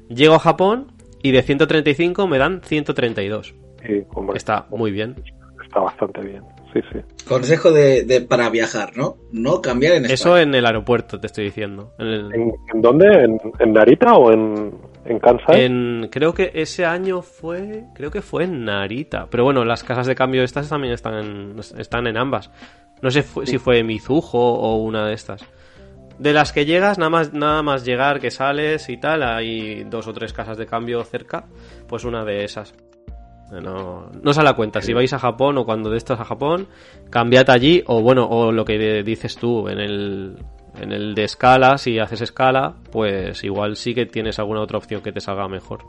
[0.09, 3.55] Llego a Japón y de 135 me dan 132.
[3.85, 5.17] sí, hombre, Está muy bien.
[5.65, 6.43] está bastante bien.
[6.73, 6.99] Sí, sí.
[7.29, 9.17] Consejo de, de- para viajar, ¿no?
[9.31, 10.43] No cambiar en Eso España.
[10.43, 11.93] en el aeropuerto, te estoy diciendo.
[11.99, 13.07] En el- ¿En, en dónde?
[13.25, 14.73] ¿En, en Narita o en,
[15.05, 15.65] en Kansai?
[15.65, 19.27] En, creo que ese año fue, creo que fue en Narita.
[19.31, 22.51] Pero bueno, las casas de cambio estas también están en, están en ambas.
[23.03, 25.45] No sé fu- si fue Mizuho o una de estas.
[26.19, 30.07] De las que llegas, nada más, nada más llegar, que sales y tal, hay dos
[30.07, 31.47] o tres casas de cambio cerca,
[31.89, 32.75] pues una de esas.
[33.61, 34.81] No, no se la cuenta.
[34.81, 36.67] Si vais a Japón o cuando de a Japón,
[37.11, 40.37] cambiad allí o bueno, o lo que dices tú en el,
[40.81, 45.03] en el de escala, si haces escala, pues igual sí que tienes alguna otra opción
[45.03, 45.81] que te salga mejor.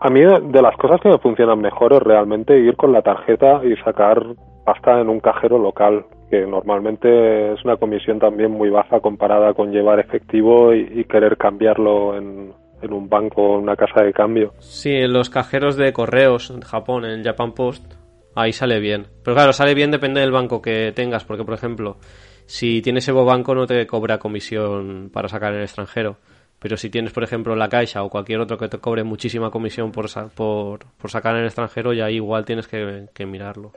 [0.00, 3.02] A mí de, de las cosas que me funcionan mejor es realmente ir con la
[3.02, 4.22] tarjeta y sacar
[4.64, 9.72] pasta en un cajero local, que normalmente es una comisión también muy baja comparada con
[9.72, 12.52] llevar efectivo y, y querer cambiarlo en,
[12.82, 14.54] en un banco o en una casa de cambio.
[14.58, 17.94] Sí, en los cajeros de correos en Japón, en Japan Post,
[18.34, 19.06] ahí sale bien.
[19.24, 21.98] Pero claro, sale bien depende del banco que tengas, porque por ejemplo,
[22.46, 26.16] si tienes Evo Banco no te cobra comisión para sacar en el extranjero.
[26.58, 29.92] Pero si tienes, por ejemplo, la Caixa o cualquier otro que te cobre muchísima comisión
[29.92, 33.72] por, sa- por, por sacar en el extranjero, ya ahí igual tienes que, que mirarlo.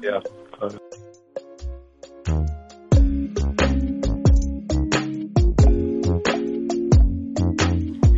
[0.00, 0.78] claro.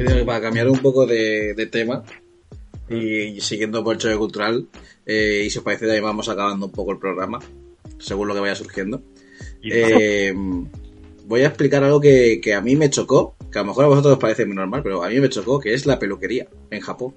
[0.05, 2.05] Creo que para cambiar un poco de, de tema
[2.89, 4.69] y siguiendo por el choque cultural,
[5.07, 7.39] eh, y si os parece, también vamos acabando un poco el programa,
[7.99, 9.03] según lo que vaya surgiendo.
[9.63, 10.35] Eh,
[11.27, 13.89] voy a explicar algo que, que a mí me chocó, que a lo mejor a
[13.89, 16.81] vosotros os parece muy normal, pero a mí me chocó, que es la peluquería en
[16.81, 17.15] Japón.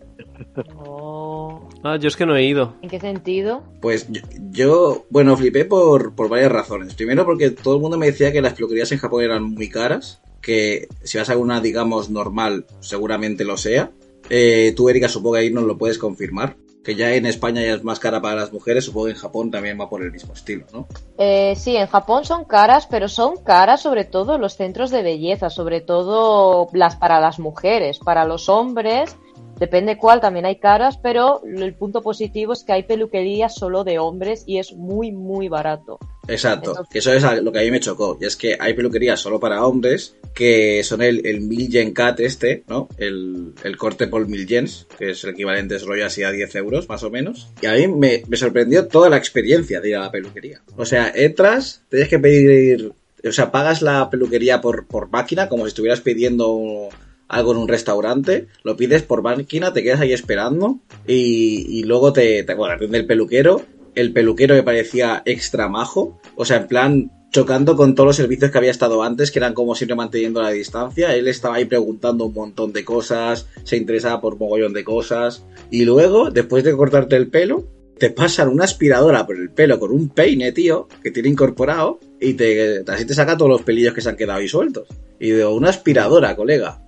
[0.76, 2.76] Oh, Ah, yo es que no he ido.
[2.82, 3.64] ¿En qué sentido?
[3.82, 4.22] Pues yo,
[4.52, 6.94] yo, bueno, flipé por, por varias razones.
[6.96, 10.22] Primero porque todo el mundo me decía que las peluquerías en Japón eran muy caras,
[10.48, 13.92] que si vas a una, digamos, normal, seguramente lo sea.
[14.30, 16.56] Eh, tú, Erika, supongo que ahí nos lo puedes confirmar.
[16.86, 19.52] Que ya en España ya es más cara para las mujeres, supongo que en Japón
[19.52, 20.88] también va por el mismo estilo, ¿no?
[21.18, 25.50] Eh, sí, en Japón son caras, pero son caras sobre todo los centros de belleza,
[25.50, 28.00] sobre todo las para las mujeres.
[28.00, 29.18] Para los hombres,
[29.60, 34.00] depende cuál, también hay caras, pero el punto positivo es que hay peluquería solo de
[34.00, 36.00] hombres y es muy, muy barato.
[36.28, 38.18] Exacto, que eso es lo que a mí me chocó.
[38.20, 42.64] Y es que hay peluquerías solo para hombres, que son el, el Mil Cat este,
[42.68, 42.90] ¿no?
[42.98, 46.56] El, el corte por Mil Yens, que es el equivalente es rollo así a 10
[46.56, 47.48] euros, más o menos.
[47.62, 50.62] Y a mí me, me sorprendió toda la experiencia de ir a la peluquería.
[50.76, 52.92] O sea, entras, tienes que pedir...
[53.28, 56.90] O sea, pagas la peluquería por, por máquina, como si estuvieras pidiendo
[57.28, 62.44] algo en un restaurante, lo pides por máquina, te quedas ahí esperando y, luego te,
[62.44, 63.62] te bueno, atiende el peluquero.
[63.96, 68.52] El peluquero me parecía extra majo, o sea, en plan chocando con todos los servicios
[68.52, 71.16] que había estado antes, que eran como siempre manteniendo la distancia.
[71.16, 75.44] Él estaba ahí preguntando un montón de cosas, se interesaba por mogollón de cosas.
[75.70, 77.68] Y luego, después de cortarte el pelo,
[77.98, 82.34] te pasan una aspiradora por el pelo con un peine, tío, que tiene incorporado, y
[82.34, 84.88] te, así te saca todos los pelillos que se han quedado ahí sueltos.
[85.20, 86.87] Y digo, una aspiradora, colega.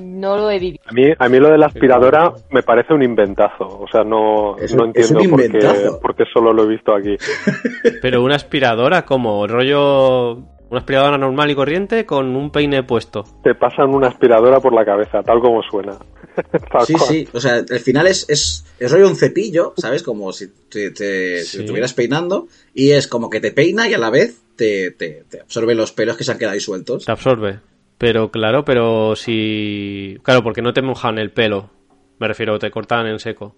[0.00, 0.82] No lo he vivido.
[0.86, 3.64] A mí, a mí lo de la aspiradora me parece un inventazo.
[3.66, 6.00] O sea, no, Es no entiendo un por qué, inventazo.
[6.00, 7.16] por qué solo lo he visto aquí.
[8.02, 10.38] Pero una aspiradora, como rollo.
[10.70, 13.24] Una aspiradora normal y corriente con un peine puesto.
[13.44, 15.98] Te pasan una aspiradora por la cabeza, tal como suena.
[16.72, 17.08] Tal Sí, cual.
[17.10, 20.02] sí, o sea, al final es, es, es rollo un cepillo, ¿sabes?
[20.02, 21.56] Como si te, te- si Sí.
[21.58, 25.24] te estuvieras peinando y es como que te peina y a la vez te, te,
[25.28, 27.04] te absorbe los pelos que se han quedado ahí sueltos.
[27.04, 27.58] Te absorbe.
[28.02, 30.18] Pero claro, pero si.
[30.24, 31.70] Claro, porque no te mojan el pelo.
[32.18, 33.54] Me refiero, te cortan en seco.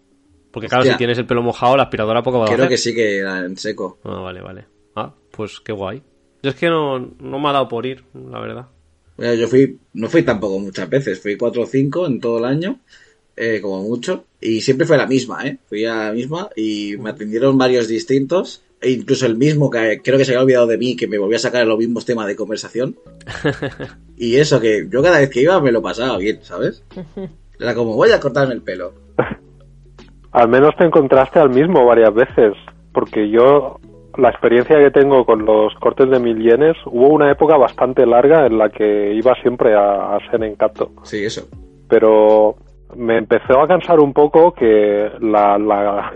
[0.51, 0.93] Porque claro, Hostia.
[0.93, 3.39] si tienes el pelo mojado, la aspiradora poco va a Creo que sí que era
[3.39, 4.01] en seco.
[4.05, 4.67] Ah, vale, vale.
[4.97, 6.03] Ah, pues qué guay.
[6.43, 8.67] Yo es que no, no me ha dado por ir, la verdad.
[9.17, 12.45] Mira, Yo fui, no fui tampoco muchas veces, fui cuatro o cinco en todo el
[12.45, 12.81] año,
[13.37, 15.57] eh, como mucho, y siempre fue la misma, ¿eh?
[15.71, 20.19] Fui a la misma y me atendieron varios distintos, e incluso el mismo que creo
[20.19, 22.37] que se había olvidado de mí, que me volvía a sacar los mismos temas de
[22.37, 22.97] conversación.
[24.17, 26.85] y eso, que yo cada vez que iba me lo pasaba bien, ¿sabes?
[27.59, 28.93] Era como, voy a cortarme el pelo.
[30.33, 32.55] Al menos te encontraste al mismo varias veces,
[32.93, 33.79] porque yo,
[34.19, 38.45] la experiencia que tengo con los cortes de mil yenes, hubo una época bastante larga
[38.47, 41.47] en la que iba siempre a, a Senencato, Sí, eso.
[41.89, 42.57] pero
[42.97, 46.13] me empezó a cansar un poco que la, la,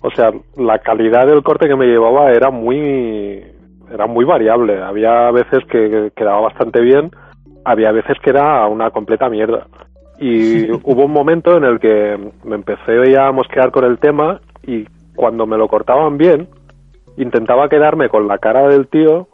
[0.00, 3.42] o sea, la calidad del corte que me llevaba era muy,
[3.92, 4.80] era muy variable.
[4.80, 7.10] Había veces que quedaba bastante bien,
[7.64, 9.66] había veces que era una completa mierda.
[10.20, 14.40] Y hubo un momento en el que me empecé ya a mosquear con el tema
[14.66, 14.86] y
[15.16, 16.48] cuando me lo cortaban bien,
[17.16, 19.26] intentaba quedarme con la cara del tío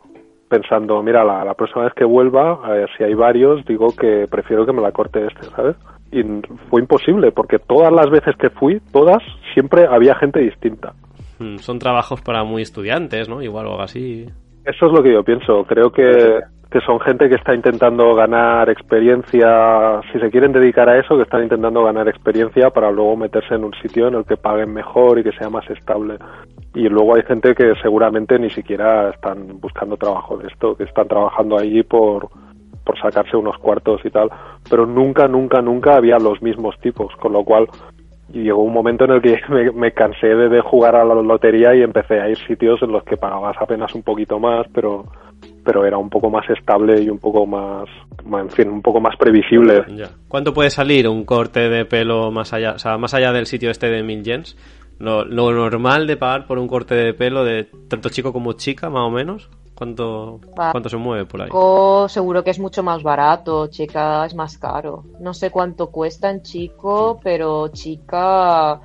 [0.49, 4.27] pensando, mira, la, la próxima vez que vuelva, a ver, si hay varios, digo que
[4.31, 5.77] prefiero que me la corte este, ¿sabes?
[6.15, 6.23] Y
[6.71, 9.21] fue imposible, porque todas las veces que fui, todas,
[9.53, 10.93] siempre había gente distinta.
[11.41, 13.43] Mm, Son trabajos para muy estudiantes, ¿no?
[13.43, 14.27] Igual o algo así.
[14.65, 15.65] Eso es lo que yo pienso.
[15.65, 16.39] Creo que,
[16.71, 21.23] que son gente que está intentando ganar experiencia, si se quieren dedicar a eso, que
[21.23, 25.19] están intentando ganar experiencia para luego meterse en un sitio en el que paguen mejor
[25.19, 26.17] y que sea más estable.
[26.75, 31.09] Y luego hay gente que seguramente ni siquiera están buscando trabajo de esto, que están
[31.09, 32.29] trabajando allí por,
[32.85, 34.31] por sacarse unos cuartos y tal.
[34.69, 37.67] Pero nunca, nunca, nunca había los mismos tipos, con lo cual
[38.33, 39.41] llegó un momento en el que
[39.75, 43.17] me, cansé de, jugar a la lotería y empecé a ir sitios en los que
[43.17, 45.07] pagabas apenas un poquito más, pero
[45.63, 47.89] pero era un poco más estable y un poco más,
[48.31, 49.85] en fin, un poco más previsible.
[50.29, 53.71] ¿Cuánto puede salir un corte de pelo más allá, o sea, más allá del sitio
[53.71, 54.57] este de mil yens?
[54.99, 59.03] Lo normal de pagar por un corte de pelo de tanto chico como chica, más
[59.03, 59.51] o menos.
[59.75, 61.49] ¿Cuánto, cuánto se mueve por ahí?
[61.49, 65.05] Chico seguro que es mucho más barato, chica es más caro.
[65.19, 68.81] No sé cuánto cuesta en chico, pero chica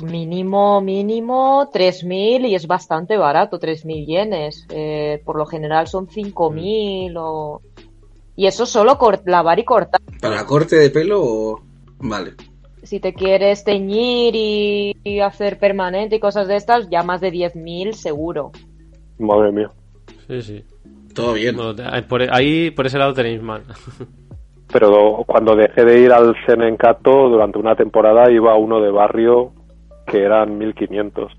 [0.00, 4.66] mínimo, mínimo 3.000 y es bastante barato, 3.000 yenes.
[4.70, 7.62] Eh, por lo general son 5.000 o...
[8.36, 10.00] Y eso solo lavar y cortar.
[10.20, 11.60] ¿Para corte de pelo o...?
[11.98, 12.34] Vale.
[12.82, 17.32] Si te quieres teñir y, y hacer permanente y cosas de estas, ya más de
[17.32, 18.52] 10.000 seguro.
[19.18, 19.70] Madre mía.
[20.26, 20.64] Sí, sí.
[21.14, 21.56] Todo bien.
[21.56, 23.62] Bueno, te- ahí por, ahí por ese lado tenéis mal.
[24.72, 29.52] Pero cuando dejé de ir al Senencato, durante una temporada iba a uno de barrio
[30.06, 31.32] que eran 1500.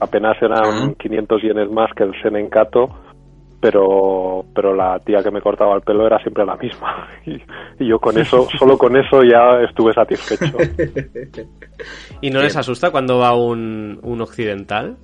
[0.00, 0.92] Apenas eran Ah.
[0.98, 2.88] 500 yenes más que el Senencato,
[3.60, 7.08] pero, pero la tía que me cortaba el pelo era siempre la misma.
[7.26, 7.42] Y,
[7.84, 10.56] y yo con eso, solo con eso ya estuve satisfecho.
[12.20, 14.96] ¿Y no les asusta cuando va un, un occidental?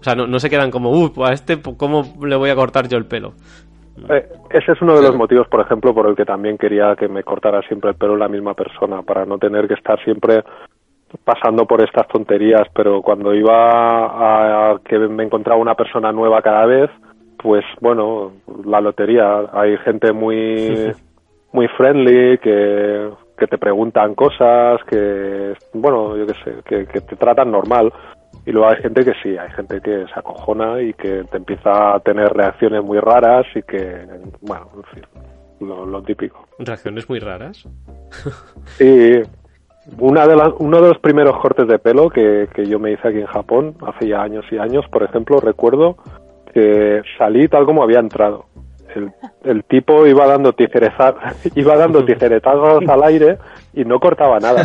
[0.00, 2.88] O sea, no, no se quedan como, uy, a este, ¿cómo le voy a cortar
[2.88, 3.34] yo el pelo?
[4.08, 7.08] Eh, ese es uno de los motivos, por ejemplo, por el que también quería que
[7.08, 10.42] me cortara siempre el pelo la misma persona, para no tener que estar siempre
[11.24, 16.64] pasando por estas tonterías, pero cuando iba a que me encontraba una persona nueva cada
[16.66, 16.90] vez,
[17.36, 18.32] pues bueno,
[18.64, 19.50] la lotería.
[19.52, 20.92] Hay gente muy,
[21.52, 27.16] muy friendly que, que te preguntan cosas, que, bueno, yo qué sé, que, que te
[27.16, 27.92] tratan normal.
[28.46, 31.94] Y luego hay gente que sí, hay gente que se acojona y que te empieza
[31.94, 34.06] a tener reacciones muy raras y que,
[34.40, 35.02] bueno, en fin,
[35.60, 36.46] lo, lo típico.
[36.58, 37.68] ¿Reacciones muy raras?
[38.78, 39.22] Sí,
[39.98, 43.08] una de las, uno de los primeros cortes de pelo que, que yo me hice
[43.08, 45.96] aquí en Japón, hace ya años y años, por ejemplo, recuerdo
[46.52, 48.46] que salí tal como había entrado.
[48.94, 49.12] El,
[49.44, 50.54] el tipo iba dando
[51.54, 53.38] iba dando tijeretazos al aire
[53.72, 54.64] y no cortaba nada.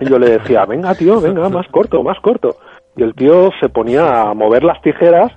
[0.00, 2.56] Y yo le decía, venga tío, venga, más corto, más corto.
[2.96, 5.32] Y el tío se ponía a mover las tijeras,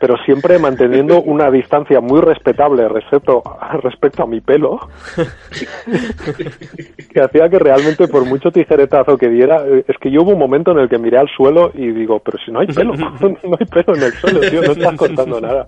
[0.00, 3.42] pero siempre manteniendo una distancia muy respetable respecto,
[3.82, 4.78] respecto a mi pelo,
[7.12, 10.70] que hacía que realmente por mucho tijeretazo que diera, es que yo hubo un momento
[10.70, 13.66] en el que miré al suelo y digo, pero si no hay pelo, no hay
[13.66, 15.66] pelo en el suelo, tío, no estás cortando nada.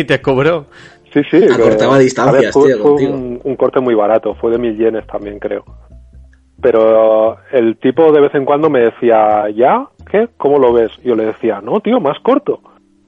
[0.00, 0.66] ¿Y te cobró?
[1.12, 1.38] Sí, sí.
[1.52, 3.14] Acortaba que- distancias, a ver, fue, tío, fue contigo.
[3.14, 5.64] un, un corte muy barato, fue de mil yenes también, creo.
[6.60, 9.86] Pero el tipo de vez en cuando me decía, ¿ya?
[10.10, 10.28] ¿Qué?
[10.36, 10.90] ¿Cómo lo ves?
[11.02, 12.60] Y yo le decía, no, tío, más corto.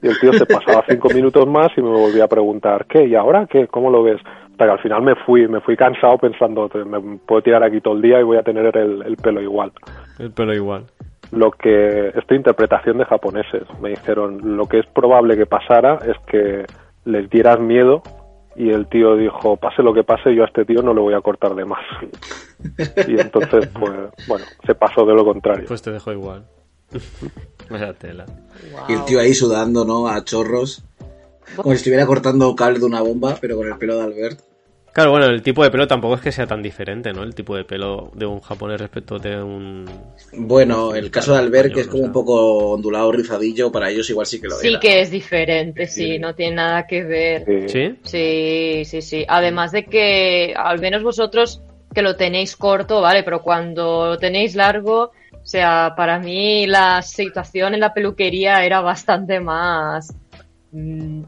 [0.02, 3.06] Y el tío se pasaba cinco minutos más y me volvía a preguntar, ¿qué?
[3.06, 3.66] ¿Y ahora qué?
[3.68, 4.20] ¿Cómo lo ves?
[4.52, 7.94] Hasta que al final me fui, me fui cansado pensando, me puedo tirar aquí todo
[7.94, 9.72] el día y voy a tener el, el pelo igual.
[10.18, 10.84] El pelo igual.
[11.30, 16.16] Lo que, esto interpretación de japoneses, me dijeron, lo que es probable que pasara es
[16.26, 16.64] que
[17.04, 18.02] les dieras miedo
[18.56, 21.14] y el tío dijo, pase lo que pase, yo a este tío no le voy
[21.14, 21.84] a cortar de más.
[23.06, 23.92] Y entonces, pues,
[24.26, 25.66] bueno, se pasó de lo contrario.
[25.68, 26.44] Pues te dejo igual.
[27.70, 28.26] Vaya tela.
[28.88, 30.08] Y el tío ahí sudando, ¿no?
[30.08, 30.84] A chorros.
[31.56, 34.40] Como si estuviera cortando cable de una bomba, pero con el pelo de Albert.
[34.98, 37.22] Claro, bueno, el tipo de pelo tampoco es que sea tan diferente, ¿no?
[37.22, 39.84] El tipo de pelo de un japonés respecto de un...
[40.32, 44.26] Bueno, el caso de Albert, que es como un poco ondulado, rizadillo, para ellos igual
[44.26, 44.80] sí que lo Sí era.
[44.80, 46.18] que es diferente, sí, Sí.
[46.18, 47.44] no tiene nada que ver.
[47.68, 47.94] Sí.
[48.02, 48.84] ¿Sí?
[48.84, 49.24] Sí, sí.
[49.28, 51.62] Además de que, al menos vosotros
[51.94, 53.22] que lo tenéis corto, ¿vale?
[53.22, 58.80] Pero cuando lo tenéis largo, o sea, para mí la situación en la peluquería era
[58.80, 60.12] bastante más,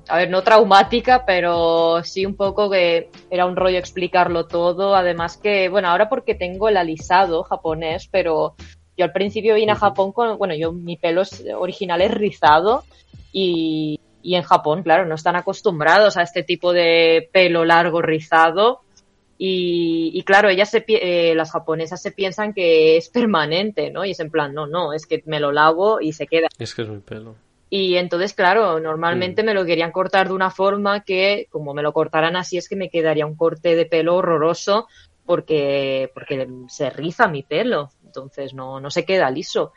[0.09, 4.95] a ver, no traumática, pero sí un poco que era un rollo explicarlo todo.
[4.95, 8.55] Además que, bueno, ahora porque tengo el alisado japonés, pero
[8.97, 12.85] yo al principio vine a Japón con, bueno, yo mi pelo es- original es rizado
[13.33, 18.81] y, y en Japón, claro, no están acostumbrados a este tipo de pelo largo rizado.
[19.43, 24.05] Y, y claro, ellas se, eh, las japonesas se piensan que es permanente, ¿no?
[24.05, 26.49] Y es en plan, no, no, es que me lo lavo y se queda.
[26.59, 27.37] Es que es mi pelo.
[27.73, 28.83] Y entonces, claro, Mm.
[28.83, 32.69] normalmente me lo querían cortar de una forma que, como me lo cortaran así, es
[32.69, 34.89] que me quedaría un corte de pelo horroroso
[35.25, 37.91] porque, porque se riza mi pelo.
[38.05, 39.73] Entonces no, no se queda liso.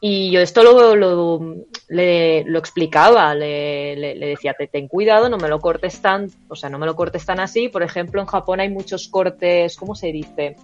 [0.00, 1.56] Y yo esto lo, lo,
[1.88, 6.30] le, lo explicaba, le, le, le decía, "Te- ten cuidado, no me lo cortes tan,
[6.48, 7.68] o sea, no me lo cortes tan así.
[7.68, 10.56] Por ejemplo, en Japón hay muchos cortes, ¿cómo se dice?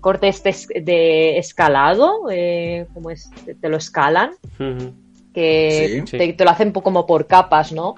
[0.00, 3.30] Cortes de, de escalado, eh, ¿cómo es?
[3.60, 4.32] Te- lo escalan.
[5.32, 6.18] Que Sí.
[6.18, 7.94] te, te lo hacen como por capas, ¿no?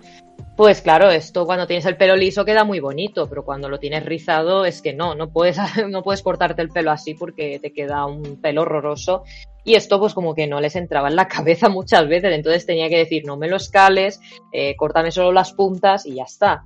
[0.57, 4.05] Pues claro, esto cuando tienes el pelo liso queda muy bonito, pero cuando lo tienes
[4.05, 5.57] rizado es que no, no puedes,
[5.91, 9.25] no puedes cortarte el pelo así porque te queda un pelo horroroso.
[9.65, 12.89] Y esto pues como que no les entraba en la cabeza muchas veces, entonces tenía
[12.89, 14.21] que decir, no me lo escales,
[14.53, 16.63] eh, córtame solo las puntas y ya está.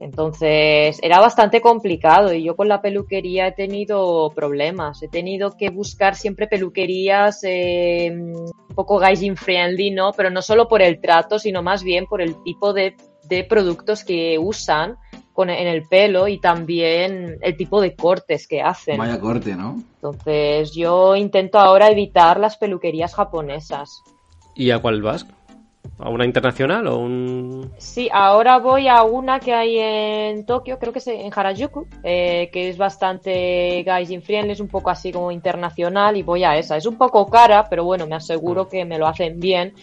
[0.00, 5.02] Entonces era bastante complicado y yo con la peluquería he tenido problemas.
[5.02, 10.12] He tenido que buscar siempre peluquerías eh, un poco gaijin friendly, ¿no?
[10.12, 12.96] Pero no solo por el trato, sino más bien por el tipo de,
[13.28, 14.96] de productos que usan
[15.32, 18.98] con, en el pelo y también el tipo de cortes que hacen.
[18.98, 19.82] Vaya corte, ¿no?
[19.96, 24.02] Entonces yo intento ahora evitar las peluquerías japonesas.
[24.54, 25.26] ¿Y a cuál vas?
[25.98, 27.72] ¿A una internacional o un...?
[27.78, 32.50] Sí, ahora voy a una que hay en Tokio, creo que es en Harajuku, eh,
[32.52, 36.76] que es bastante gaijin friendly, es un poco así como internacional y voy a esa.
[36.76, 39.74] Es un poco cara, pero bueno, me aseguro que me lo hacen bien.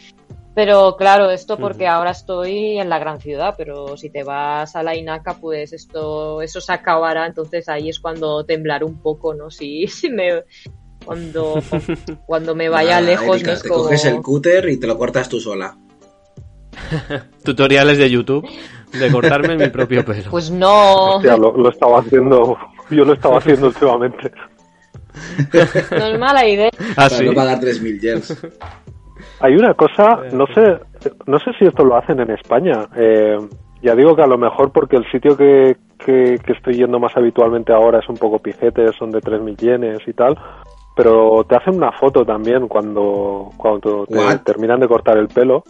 [0.54, 4.84] Pero claro, esto porque ahora estoy en la gran ciudad, pero si te vas a
[4.84, 9.50] la Inaka, pues esto, eso se acabará, entonces ahí es cuando temblaré un poco, ¿no?
[9.50, 10.44] Si, si me,
[11.06, 11.54] cuando,
[12.26, 13.84] cuando me vaya Nada, lejos, Erika, no es te como...
[13.84, 15.78] coges el cúter y te lo cortas tú sola.
[17.44, 18.48] Tutoriales de YouTube
[19.00, 20.30] de cortarme mi propio pelo.
[20.32, 22.58] Pues no, Hostia, lo, lo estaba haciendo,
[22.90, 24.32] yo lo estaba haciendo últimamente.
[25.92, 26.70] no es mala idea.
[26.92, 27.26] Ah, para sí.
[27.26, 28.48] no pagar 3.000 yens.
[29.40, 30.78] Hay una cosa, no sé,
[31.26, 32.88] no sé si esto lo hacen en España.
[32.96, 33.38] Eh,
[33.82, 37.16] ya digo que a lo mejor porque el sitio que, que, que estoy yendo más
[37.18, 40.38] habitualmente ahora es un poco pijete, son de 3.000 yenes y tal.
[40.96, 45.64] pero te hacen una foto también cuando, cuando te terminan de cortar el pelo.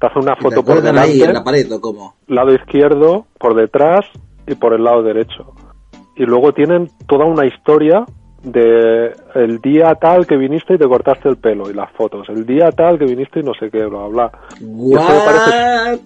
[0.00, 2.14] Te hacen una ¿Y foto por delante, ahí en la pared o cómo?
[2.26, 4.06] lado izquierdo, por detrás
[4.46, 5.52] y por el lado derecho.
[6.16, 8.04] Y luego tienen toda una historia
[8.42, 12.26] de el día tal que viniste y te cortaste el pelo y las fotos.
[12.30, 14.32] El día tal que viniste y no sé qué, bla, bla.
[14.60, 15.98] me parece- What?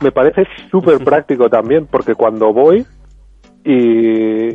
[0.00, 2.84] Me parece súper práctico también, porque cuando voy
[3.64, 4.48] y,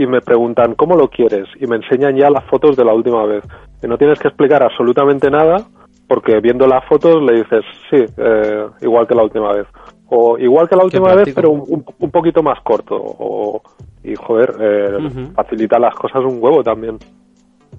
[0.00, 3.24] y me preguntan cómo lo quieres y me enseñan ya las fotos de la última
[3.26, 3.42] vez,
[3.80, 5.64] que no tienes que explicar absolutamente nada,
[6.08, 9.66] porque viendo las fotos le dices, sí, eh, igual que la última vez.
[10.06, 12.96] O igual que la última vez, pero un, un- poquito más corto.
[12.96, 13.62] O,
[14.04, 16.98] y joder, eh, facilita las cosas un huevo también.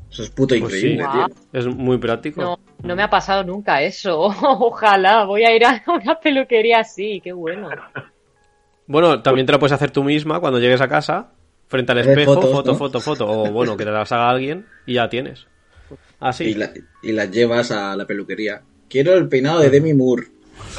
[0.10, 1.10] Eso es puto Pues increíble, sí.
[1.12, 1.26] tío.
[1.60, 2.42] Es muy práctico.
[2.42, 4.20] No, no me ha pasado nunca eso.
[4.42, 7.70] Ojalá, voy a ir a una peluquería así, qué bueno.
[8.88, 11.32] Bueno, también te lo puedes hacer tú misma cuando llegues a casa,
[11.68, 12.78] frente al espejo, fotos, foto, ¿no?
[12.78, 13.28] foto, foto.
[13.28, 15.48] O bueno, que te las haga alguien y ya tienes.
[16.24, 16.46] Así.
[16.46, 16.72] Y, la-
[17.02, 18.62] y las llevas a la peluquería.
[18.90, 20.24] Quiero el peinado de Demi Moore.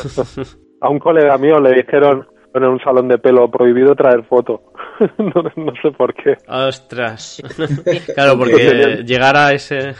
[0.80, 4.72] A un colega mío le dijeron en un salón de pelo prohibido traer foto.
[5.18, 6.36] no, no sé por qué.
[6.46, 7.42] Ostras.
[8.14, 9.94] claro, porque llegar a ese,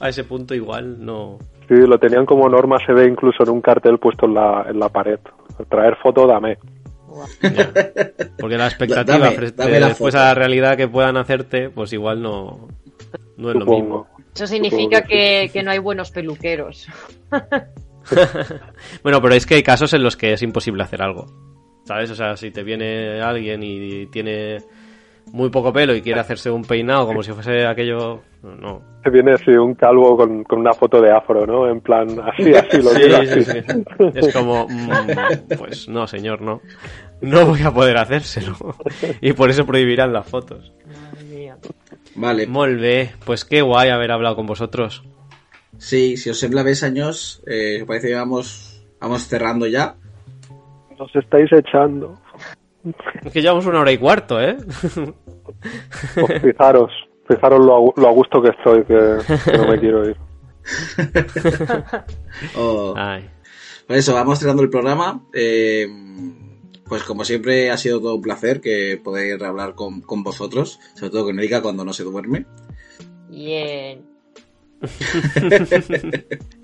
[0.00, 1.38] a ese punto igual no.
[1.68, 4.80] Sí, lo tenían como norma, se ve incluso en un cartel puesto en la, en
[4.80, 5.20] la pared.
[5.68, 6.58] Traer foto, dame.
[7.42, 7.70] Ya.
[8.40, 10.22] Porque la expectativa Dame- dame la después foto.
[10.22, 12.66] a la realidad que puedan hacerte, pues igual no,
[13.36, 14.08] no es lo mismo.
[14.34, 16.86] Eso significa que que, que no hay buenos peluqueros.
[19.02, 21.26] Bueno, pero es que hay casos en los que es imposible hacer algo.
[21.84, 22.10] ¿Sabes?
[22.10, 24.58] O sea, si te viene alguien y tiene
[25.32, 28.20] muy poco pelo y quiere hacerse un peinado como si fuese aquello.
[28.42, 28.82] No.
[29.04, 31.68] Se viene así un calvo con, con una foto de afro, ¿no?
[31.68, 33.44] En plan, así, así, lo Sí, sí, así.
[33.44, 33.58] sí.
[34.14, 36.60] Es como, mm, pues no, señor, no.
[37.20, 38.56] No voy a poder hacérselo.
[39.20, 40.72] Y por eso prohibirán las fotos.
[42.14, 42.46] Vale.
[42.46, 45.02] Molt bé, pues qué guay haber hablado con vosotros.
[45.78, 49.94] Sí, si os sembla ves años, eh, parece que vamos, vamos cerrando ya.
[50.98, 52.20] Nos estáis echando.
[53.24, 54.56] Es que llevamos una hora y cuarto, ¿eh?
[56.14, 56.90] Pues fijaros,
[57.28, 59.18] fijaros lo, a gu- lo a gusto que estoy, que,
[59.50, 60.16] que no me quiero ir.
[62.56, 63.28] O- Ay.
[63.86, 65.20] Por eso, vamos cerrando el programa.
[65.32, 65.86] Eh,
[66.90, 71.10] pues como siempre ha sido todo un placer que poder hablar con, con vosotros, sobre
[71.10, 72.44] todo con Erika cuando no se duerme.
[73.30, 74.02] Bien.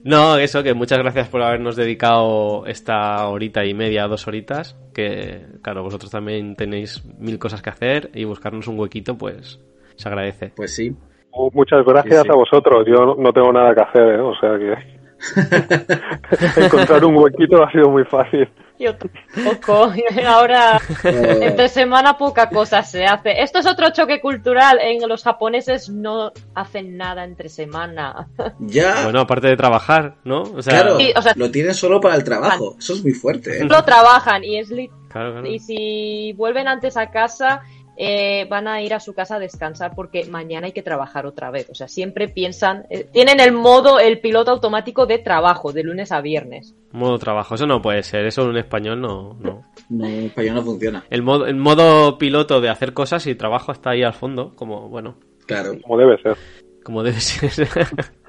[0.05, 4.77] No, eso, que muchas gracias por habernos dedicado esta horita y media, dos horitas.
[4.95, 9.61] Que, claro, vosotros también tenéis mil cosas que hacer y buscarnos un huequito, pues
[9.97, 10.53] se agradece.
[10.55, 10.91] Pues sí.
[11.33, 12.29] Mu- Muchas gracias Sí, sí.
[12.33, 12.87] a vosotros.
[12.87, 14.21] Yo no, no tengo nada que hacer, ¿eh?
[14.21, 14.96] o sea que
[16.57, 18.49] encontrar un huequito ha sido muy fácil.
[18.79, 19.91] Yo tampoco.
[20.27, 23.41] Ahora, Eh, entre semana poca cosa se hace.
[23.41, 24.79] Esto es otro choque cultural.
[24.83, 28.29] En los japoneses no hacen nada entre semana.
[28.59, 30.43] ya, Bueno, aparte de trabajar, ¿no?
[30.43, 32.77] O sea, claro, Sí, o sea- lo tienen solo para el trabajo.
[32.79, 33.61] Eso es muy fuerte, ¿eh?
[33.61, 35.47] Solo trabajan y es li- claro, claro.
[35.47, 37.63] y si vuelven antes a casa
[37.97, 41.51] eh, van a ir a su casa a descansar porque mañana hay que trabajar otra
[41.51, 41.71] vez.
[41.71, 46.13] O sea, siempre piensan, eh, tienen el modo, el piloto automático de trabajo de lunes
[46.13, 46.75] a viernes.
[46.93, 49.63] Modo trabajo, eso no puede ser, eso en un español no, no.
[49.89, 51.05] No, en español no funciona.
[51.11, 54.89] El modo, el modo piloto de hacer cosas y trabajo está ahí al fondo, como,
[54.89, 55.17] bueno,
[55.47, 55.73] Claro.
[55.83, 56.37] Como debe ser.
[56.83, 57.51] como debe ser.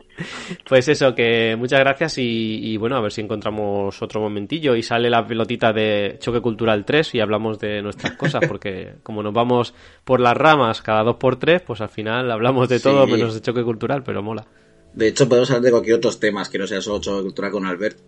[0.68, 4.84] pues eso, que muchas gracias y, y bueno, a ver si encontramos otro momentillo y
[4.84, 9.34] sale la pelotita de Choque Cultural 3 y hablamos de nuestras cosas, porque como nos
[9.34, 13.11] vamos por las ramas cada dos por tres, pues al final hablamos de todo Sí.
[13.11, 14.45] menos de Choque Cultural, pero mola.
[14.93, 17.65] De hecho, podemos hablar de cualquier otros temas que no sea solo choque cultural con
[17.65, 17.99] Albert.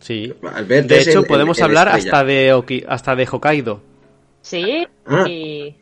[0.00, 0.32] Sí.
[0.54, 2.10] Albert De hecho, el- el- podemos el hablar estrella.
[2.12, 3.82] hasta de, Oki- hasta de Hokkaido.
[4.40, 5.24] Sí, Ah.
[5.28, 5.74] y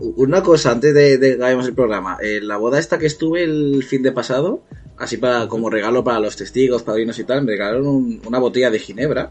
[0.00, 2.18] Una cosa antes de, de que hagamos el programa.
[2.22, 4.62] En la boda esta que estuve el fin de pasado,
[4.96, 8.70] así para como regalo para los testigos, padrinos y tal, me regalaron un- una botella
[8.70, 9.30] de ginebra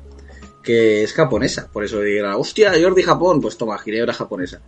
[0.64, 1.70] que es japonesa.
[1.72, 4.62] Por eso diga, hostia, Jordi Japón, pues toma, ginebra japonesa.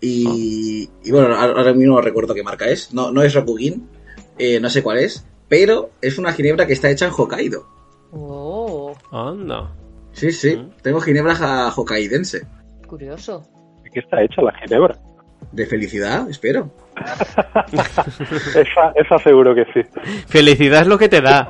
[0.00, 2.92] Y, y bueno, ahora ahora mismo no recuerdo qué marca es.
[2.94, 3.88] No, no es Rokugin,
[4.38, 7.66] eh, no sé cuál es, pero es una ginebra que está hecha en Hokkaido.
[8.12, 9.72] oh, Anda.
[10.12, 10.70] Sí, sí, Mm.
[10.82, 12.46] tengo ginebra ja- hokkaidense.
[12.86, 13.42] curioso.
[13.82, 15.00] ¿De qué está hecha la ginebra?
[15.52, 16.70] De felicidad, espero.
[17.72, 19.80] Esa, esa seguro que sí.
[20.28, 21.48] Felicidad es lo que te da.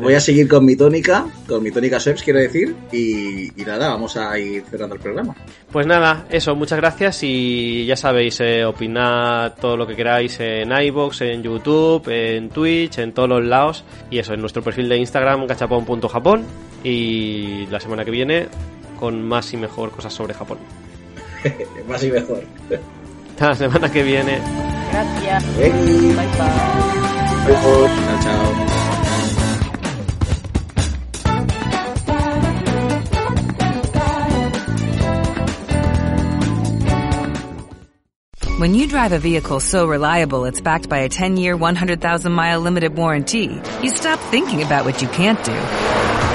[0.00, 3.88] Voy a seguir con mi tónica, con mi tónica Sweps, quiero decir, y, y nada,
[3.88, 5.34] vamos a ir cerrando el programa.
[5.70, 10.70] Pues nada, eso, muchas gracias y ya sabéis, eh, opinad todo lo que queráis en
[10.70, 14.98] iVoox, en YouTube, en Twitch, en todos los lados y eso, en nuestro perfil de
[14.98, 16.44] Instagram, gachapon.japón
[16.84, 18.48] y la semana que viene
[19.02, 20.58] con más y mejor cosas sobre Japón.
[21.88, 22.44] Más y mejor.
[23.30, 24.38] Hasta la semana que viene.
[24.92, 25.44] Gracias.
[25.56, 25.70] Bye.
[25.72, 26.28] Bye bye.
[27.52, 28.52] Chao, chao.
[38.60, 43.60] When you drive a vehicle so reliable it's backed by a 10-year, 100,000-mile limited warranty,
[43.82, 46.01] you stop thinking about what you can't do